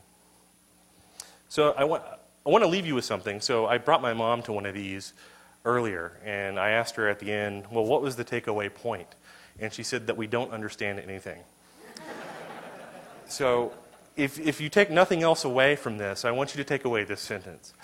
[1.54, 2.01] So I want,
[2.47, 3.39] I want to leave you with something.
[3.39, 5.14] So I brought my mom to one of these
[5.66, 9.08] earlier, and I asked her at the end, well, what was the takeaway point?
[9.60, 11.43] And she said that we don't understand anything.
[13.28, 13.72] so
[14.16, 17.04] if, if you take nothing else away from this, I want you to take away
[17.04, 17.76] this sentence.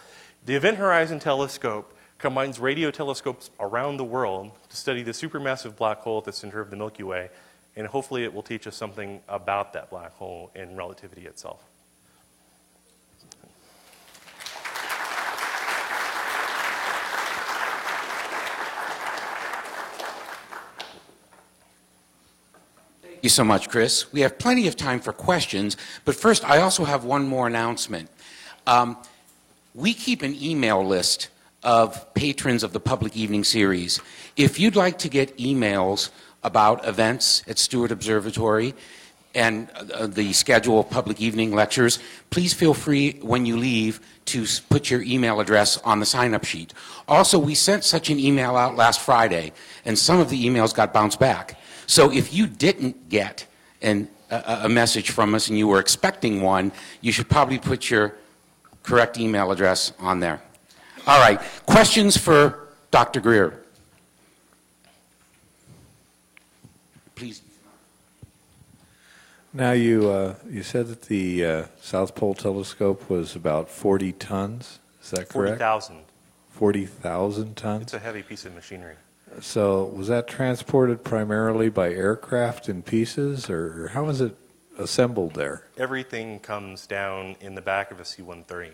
[0.47, 5.99] The Event Horizon Telescope combines radio telescopes around the world to study the supermassive black
[5.99, 7.29] hole at the center of the Milky Way,
[7.75, 11.68] and hopefully it will teach us something about that black hole and relativity itself.
[23.21, 24.11] You so much, Chris.
[24.13, 28.09] We have plenty of time for questions, but first, I also have one more announcement.
[28.65, 28.95] Um,
[29.75, 31.27] we keep an email list
[31.61, 33.99] of patrons of the Public Evening Series.
[34.37, 36.11] If you'd like to get emails
[36.43, 38.73] about events at Steward Observatory
[39.35, 41.99] and uh, the schedule of public evening lectures,
[42.29, 46.73] please feel free when you leave to put your email address on the sign-up sheet.
[47.05, 49.51] Also, we sent such an email out last Friday,
[49.83, 51.58] and some of the emails got bounced back.
[51.89, 53.47] So if you didn't get
[53.81, 56.71] an, a, a message from us and you were expecting one,
[57.01, 58.13] you should probably put your
[58.83, 60.39] correct email address on there.
[61.07, 63.21] All right, questions for Dr.
[63.21, 63.63] Greer?
[67.15, 67.41] Please.
[69.51, 74.77] Now, you, uh, you said that the uh, South Pole Telescope was about 40 tons,
[75.01, 75.57] is that correct?
[75.57, 75.97] 40,000.
[76.51, 77.81] 40,000 tons?
[77.81, 78.93] It's a heavy piece of machinery.
[79.41, 84.35] So was that transported primarily by aircraft in pieces, or how was it
[84.77, 85.63] assembled there?
[85.77, 88.71] Everything comes down in the back of a C-130.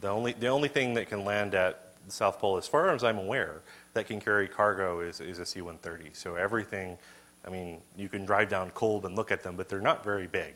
[0.00, 3.04] The only, the only thing that can land at the South Pole, as far as
[3.04, 3.60] I'm aware,
[3.94, 6.14] that can carry cargo is, is a C-130.
[6.14, 6.98] So everything,
[7.46, 10.26] I mean, you can drive down Kolb and look at them, but they're not very
[10.26, 10.54] big.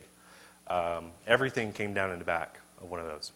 [0.66, 3.32] Um, everything came down in the back of one of those.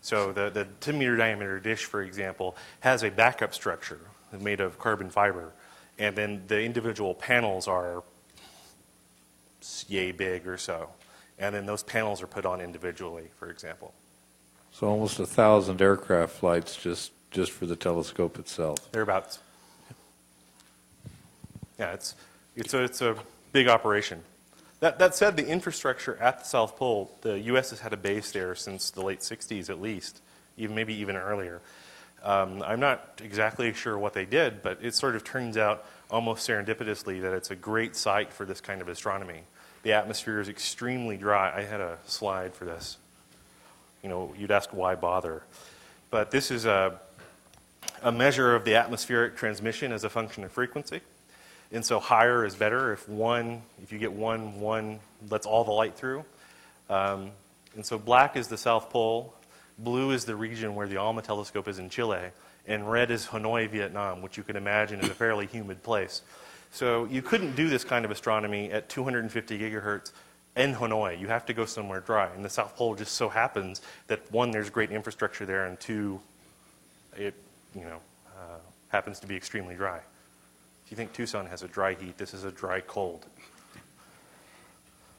[0.00, 4.00] So the, the 10 meter diameter dish, for example, has a backup structure
[4.40, 5.52] made of carbon fiber,
[5.98, 8.02] and then the individual panels are
[9.88, 10.88] yay big or so.
[11.38, 13.94] And then those panels are put on individually, for example.
[14.72, 18.90] So almost a 1,000 aircraft flights just, just for the telescope itself.
[18.92, 19.38] Thereabouts.
[21.78, 22.14] Yeah, it's,
[22.56, 23.16] it's, a, it's a
[23.52, 24.20] big operation.
[24.80, 27.70] That, that said, the infrastructure at the South Pole, the U.S.
[27.70, 30.20] has had a base there since the late 60s at least,
[30.56, 31.60] even, maybe even earlier.
[32.22, 36.48] Um, I'm not exactly sure what they did, but it sort of turns out almost
[36.48, 39.42] serendipitously that it's a great site for this kind of astronomy.
[39.82, 41.52] The atmosphere is extremely dry.
[41.56, 42.96] I had a slide for this.
[44.02, 45.42] You know, you'd ask why bother.
[46.10, 47.00] But this is a,
[48.02, 51.00] a measure of the atmospheric transmission as a function of frequency.
[51.72, 52.92] And so higher is better.
[52.92, 55.00] If one, if you get one, one
[55.30, 56.24] lets all the light through.
[56.90, 57.30] Um,
[57.74, 59.34] and so black is the South Pole,
[59.82, 62.30] blue is the region where the ALMA telescope is in Chile,
[62.66, 66.22] and red is Hanoi, Vietnam, which you can imagine is a fairly humid place.
[66.72, 70.12] So you couldn't do this kind of astronomy at 250 gigahertz
[70.56, 71.18] in Hanoi.
[71.18, 72.28] You have to go somewhere dry.
[72.34, 76.20] And the South Pole just so happens that one, there's great infrastructure there, and two,
[77.16, 77.34] it
[77.74, 78.58] you know uh,
[78.88, 79.98] happens to be extremely dry.
[80.84, 83.26] If you think Tucson has a dry heat, this is a dry cold.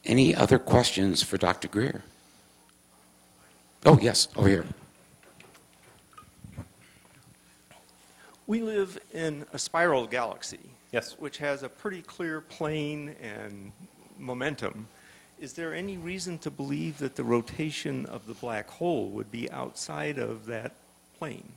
[0.06, 1.68] Any other questions for Dr.
[1.68, 2.04] Greer?
[3.86, 4.66] Oh, yes, over here.
[8.48, 10.60] We live in a spiral galaxy,
[10.92, 11.16] Yes.
[11.20, 13.72] which has a pretty clear plane and
[14.18, 14.88] momentum.
[15.40, 19.52] Is there any reason to believe that the rotation of the black hole would be
[19.52, 20.74] outside of that
[21.18, 21.52] plane?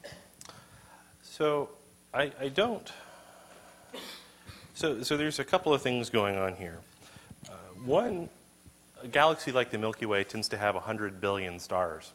[1.23, 1.69] So
[2.13, 2.91] I, I don't.
[4.75, 6.79] So, so there's a couple of things going on here.
[7.49, 7.53] Uh,
[7.85, 8.29] one,
[9.07, 12.13] a galaxy like the Milky Way tends to have 100 billion stars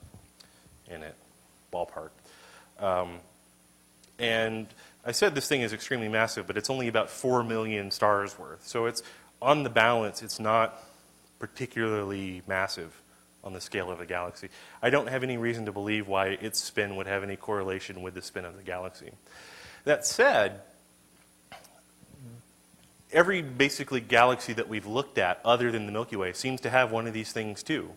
[0.89, 1.15] in it,
[1.71, 2.09] ballpark.
[2.79, 3.19] Um,
[4.19, 4.67] and
[5.05, 8.67] I said this thing is extremely massive, but it's only about 4 million stars worth.
[8.67, 9.01] So it's,
[9.41, 10.83] on the balance, it's not
[11.39, 13.01] particularly massive
[13.41, 14.49] on the scale of the galaxy.
[14.81, 18.15] I don't have any reason to believe why its spin would have any correlation with
[18.15, 19.11] the spin of the galaxy.
[19.85, 20.59] That said,
[23.11, 26.91] every basically galaxy that we've looked at, other than the Milky Way, seems to have
[26.91, 27.91] one of these things too.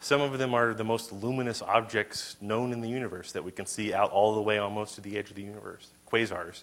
[0.00, 3.66] Some of them are the most luminous objects known in the universe that we can
[3.66, 6.62] see out all the way almost to the edge of the universe, quasars.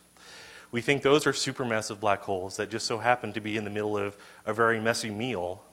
[0.71, 3.69] We think those are supermassive black holes that just so happen to be in the
[3.69, 5.63] middle of a very messy meal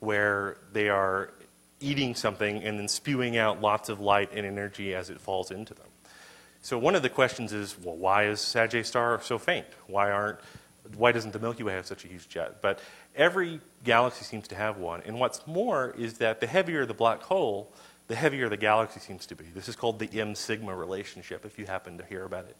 [0.00, 1.30] where they are
[1.80, 5.74] eating something and then spewing out lots of light and energy as it falls into
[5.74, 5.86] them.
[6.60, 9.66] So one of the questions is, well, why is Sagittarius star so faint?
[9.86, 10.38] Why aren't
[10.96, 12.60] why doesn't the Milky Way have such a huge jet?
[12.62, 12.80] But
[13.16, 15.02] every galaxy seems to have one.
[15.06, 17.72] And what's more is that the heavier the black hole,
[18.08, 19.44] the heavier the galaxy seems to be.
[19.54, 22.56] This is called the M sigma relationship, if you happen to hear about it.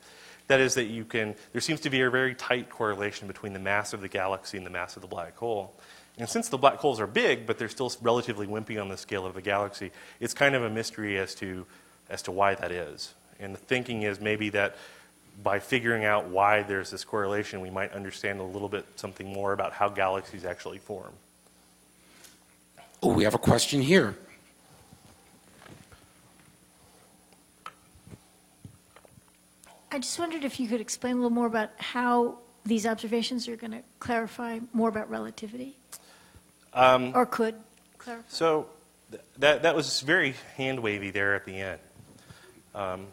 [0.48, 3.58] That is that you can, there seems to be a very tight correlation between the
[3.58, 5.74] mass of the galaxy and the mass of the black hole.
[6.18, 9.24] And since the black holes are big, but they're still relatively wimpy on the scale
[9.26, 11.66] of the galaxy, it's kind of a mystery as to,
[12.08, 13.14] as to why that is.
[13.38, 14.76] And the thinking is maybe that
[15.42, 19.52] by figuring out why there's this correlation, we might understand a little bit something more
[19.52, 21.12] about how galaxies actually form.
[23.02, 24.16] Oh, we have a question here.
[29.90, 33.56] I just wondered if you could explain a little more about how these observations are
[33.56, 35.76] going to clarify more about relativity.
[37.14, 37.54] Or could
[37.96, 38.26] clarify?
[38.28, 38.68] So
[39.10, 41.80] th- that, that was very hand wavy there at the end.
[42.74, 43.06] Um,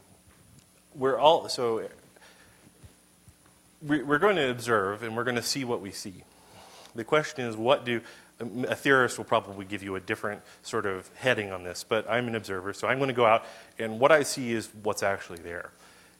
[0.95, 1.87] we're all, so we-
[3.85, 6.23] we're going to observe and we're going to see what we see.
[6.95, 8.01] The question is, what do,
[8.39, 12.27] a theorist will probably give you a different sort of heading on this, but I'm
[12.27, 13.45] an observer, so I'm going to go out
[13.77, 15.71] and what I see is what's actually there.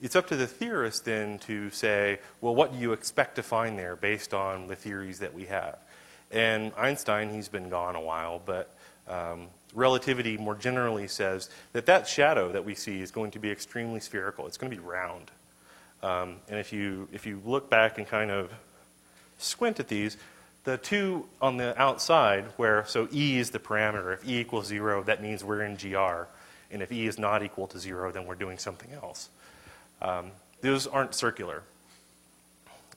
[0.01, 3.79] It's up to the theorist then to say, well, what do you expect to find
[3.79, 5.77] there based on the theories that we have?
[6.31, 8.75] And Einstein, he's been gone a while, but
[9.07, 13.49] um, relativity more generally says that that shadow that we see is going to be
[13.49, 14.47] extremely spherical.
[14.47, 15.31] It's going to be round.
[16.05, 18.51] Um, and if you, if you look back and kind of
[19.39, 20.17] squint at these,
[20.63, 25.01] the two on the outside, where so E is the parameter, if E equals zero,
[25.03, 26.27] that means we're in GR.
[26.69, 29.29] And if E is not equal to zero, then we're doing something else.
[29.99, 30.29] Um,
[30.61, 31.63] those aren't circular.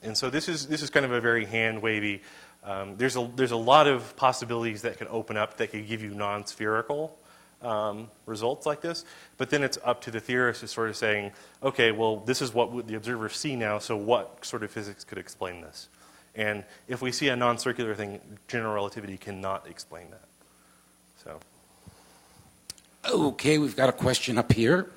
[0.02, 2.20] And so this is, this is kind of a very hand wavy.
[2.62, 6.02] Um, there's, a, there's a lot of possibilities that could open up that could give
[6.02, 7.18] you non spherical
[7.62, 9.04] um, results like this.
[9.36, 11.32] But then it's up to the theorist to sort of saying,
[11.62, 15.18] okay, well, this is what the observers see now, so what sort of physics could
[15.18, 15.88] explain this?
[16.34, 20.24] And if we see a non circular thing, general relativity cannot explain that.
[21.24, 21.40] So.
[23.11, 24.90] Okay, we've got a question up here.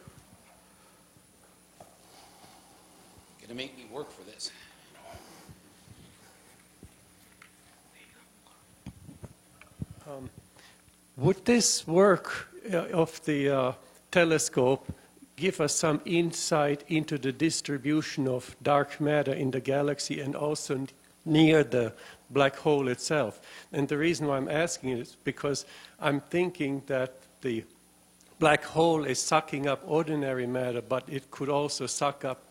[3.42, 4.52] Gonna make me work for this.
[11.18, 13.72] Would this work of the uh,
[14.12, 14.92] telescope
[15.36, 20.86] give us some insight into the distribution of dark matter in the galaxy and also
[21.26, 21.94] near the
[22.30, 23.42] black hole itself?
[23.72, 25.66] And the reason why I'm asking is because
[26.00, 27.64] I'm thinking that the
[28.40, 32.44] black hole is sucking up ordinary matter, but it could also suck up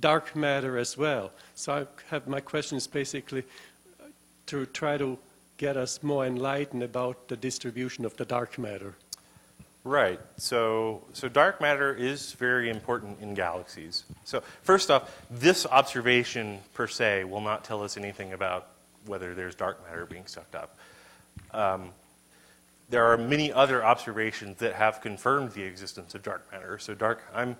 [0.00, 1.30] dark matter as well.
[1.54, 3.44] So I have my question is basically
[4.00, 4.06] uh,
[4.46, 5.18] to try to
[5.56, 8.94] get us more enlightened about the distribution of the dark matter.
[9.84, 10.18] Right.
[10.38, 14.04] So, so dark matter is very important in galaxies.
[14.24, 18.68] So, first off, this observation per se will not tell us anything about
[19.04, 20.78] whether there's dark matter being sucked up.
[21.52, 21.90] Um,
[22.88, 26.78] there are many other observations that have confirmed the existence of dark matter.
[26.78, 27.22] So, dark.
[27.34, 27.56] I'm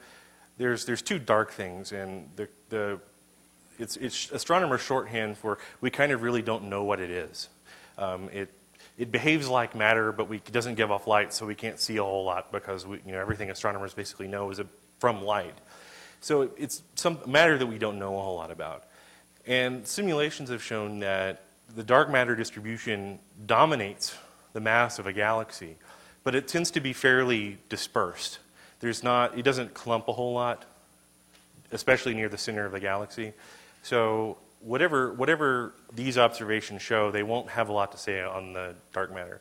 [0.56, 3.00] there's there's two dark things, and the the
[3.78, 7.48] it's it's astronomer shorthand for we kind of really don't know what it is.
[7.98, 8.50] Um, it
[8.96, 11.96] it behaves like matter, but we, it doesn't give off light, so we can't see
[11.96, 14.66] a whole lot because we, you know everything astronomers basically know is a,
[14.98, 15.54] from light.
[16.20, 18.84] So it, it's some matter that we don't know a whole lot about.
[19.46, 21.42] And simulations have shown that
[21.74, 24.16] the dark matter distribution dominates
[24.52, 25.76] the mass of a galaxy,
[26.22, 28.38] but it tends to be fairly dispersed.
[28.80, 30.64] There's not, it doesn't clump a whole lot,
[31.72, 33.32] especially near the center of the galaxy.
[33.82, 38.74] So whatever, whatever these observations show, they won't have a lot to say on the
[38.92, 39.40] dark matter.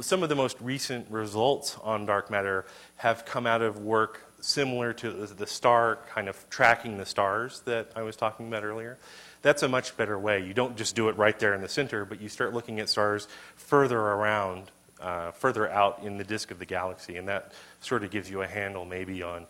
[0.00, 2.66] Some of the most recent results on dark matter
[2.96, 7.90] have come out of work similar to the- star kind of tracking the stars that
[7.96, 8.98] I was talking about earlier.
[9.42, 10.44] That's a much better way.
[10.44, 12.88] You don't just do it right there in the center, but you start looking at
[12.88, 13.26] stars
[13.56, 14.70] further around,
[15.00, 18.42] uh, further out in the disk of the galaxy, and that sort of gives you
[18.42, 19.46] a handle maybe on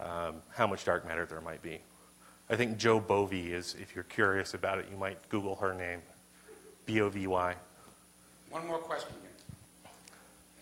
[0.00, 1.80] um, how much dark matter there might be.
[2.50, 6.00] I think Jo Bovy is, if you're curious about it, you might Google her name
[6.86, 7.54] B O V Y.
[8.50, 9.90] One more question here.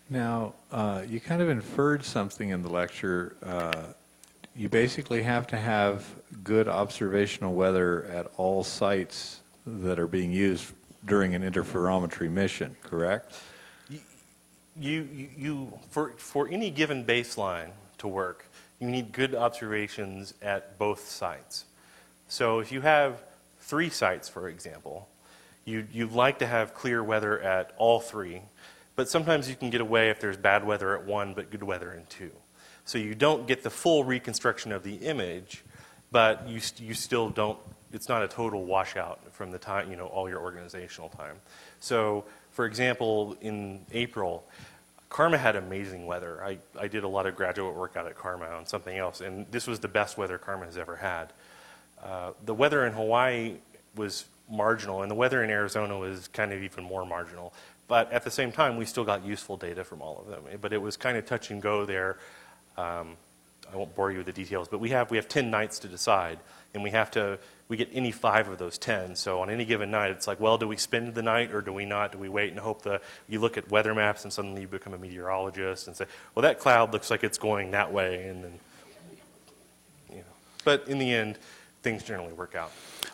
[0.09, 3.35] Now, uh, you kind of inferred something in the lecture.
[3.45, 3.83] Uh,
[4.55, 6.07] you basically have to have
[6.45, 10.73] good observational weather at all sites that are being used
[11.07, 13.35] during an interferometry mission, correct?
[13.89, 14.01] You,
[15.13, 18.47] you, you for, for any given baseline to work,
[18.79, 21.65] you need good observations at both sites.
[22.33, 23.23] So if you have
[23.61, 25.07] three sites, for example,
[25.67, 28.41] you, you'd like to have clear weather at all three,
[28.97, 31.93] but sometimes you can get away if there's bad weather at one but good weather
[31.93, 32.31] in two.
[32.87, 35.63] So you don't get the full reconstruction of the image,
[36.11, 37.59] but you, you still don't,
[37.93, 41.37] it's not a total washout from the time, you know, all your organizational time.
[41.81, 44.43] So, for example, in April,
[45.11, 46.43] CARMA had amazing weather.
[46.43, 49.45] I, I did a lot of graduate work out at CARMA on something else, and
[49.51, 51.31] this was the best weather CARMA has ever had.
[52.03, 53.55] Uh, the weather in Hawaii
[53.95, 57.53] was marginal, and the weather in Arizona was kind of even more marginal.
[57.89, 60.43] But at the same time, we still got useful data from all of them.
[60.61, 62.17] But it was kind of touch and go there.
[62.77, 63.17] Um,
[63.73, 65.89] I won't bore you with the details, but we have we have 10 nights to
[65.89, 66.39] decide,
[66.75, 67.39] and we have to
[67.69, 69.17] we get any five of those 10.
[69.17, 71.73] So on any given night, it's like, well, do we spend the night or do
[71.73, 72.13] we not?
[72.13, 74.93] Do we wait and hope that you look at weather maps and suddenly you become
[74.93, 78.59] a meteorologist and say, well, that cloud looks like it's going that way, and then
[80.11, 80.23] you know.
[80.65, 81.39] But in the end,
[81.83, 82.73] things generally work out.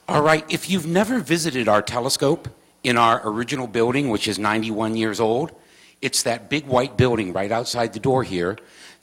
[0.09, 2.49] All right, if you've never visited our telescope,
[2.85, 5.53] in our original building, which is 91 years old.
[6.01, 8.57] It's that big white building right outside the door here.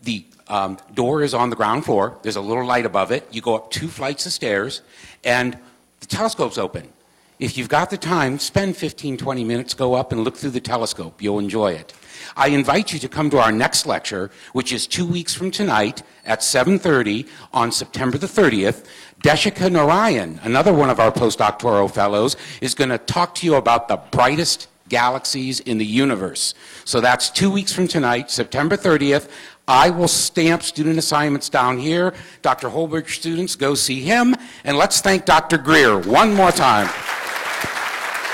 [0.03, 2.17] The um, door is on the ground floor.
[2.21, 3.27] There's a little light above it.
[3.31, 4.81] You go up two flights of stairs,
[5.23, 5.57] and
[5.99, 6.89] the telescope's open.
[7.37, 10.61] If you've got the time, spend 15, 20 minutes, go up and look through the
[10.61, 11.21] telescope.
[11.21, 11.93] You'll enjoy it.
[12.37, 16.01] I invite you to come to our next lecture, which is two weeks from tonight
[16.25, 18.85] at 7.30 on September the 30th.
[19.25, 23.87] Desika Narayan, another one of our postdoctoral fellows, is going to talk to you about
[23.87, 26.53] the brightest galaxies in the universe.
[26.83, 29.27] So that's two weeks from tonight, September 30th.
[29.67, 32.13] I will stamp student assignments down here.
[32.43, 32.69] Dr.
[32.69, 34.35] Holbrook students, go see him.
[34.63, 35.57] And let's thank Dr.
[35.57, 36.87] Greer one more time.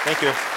[0.04, 0.51] Thank you.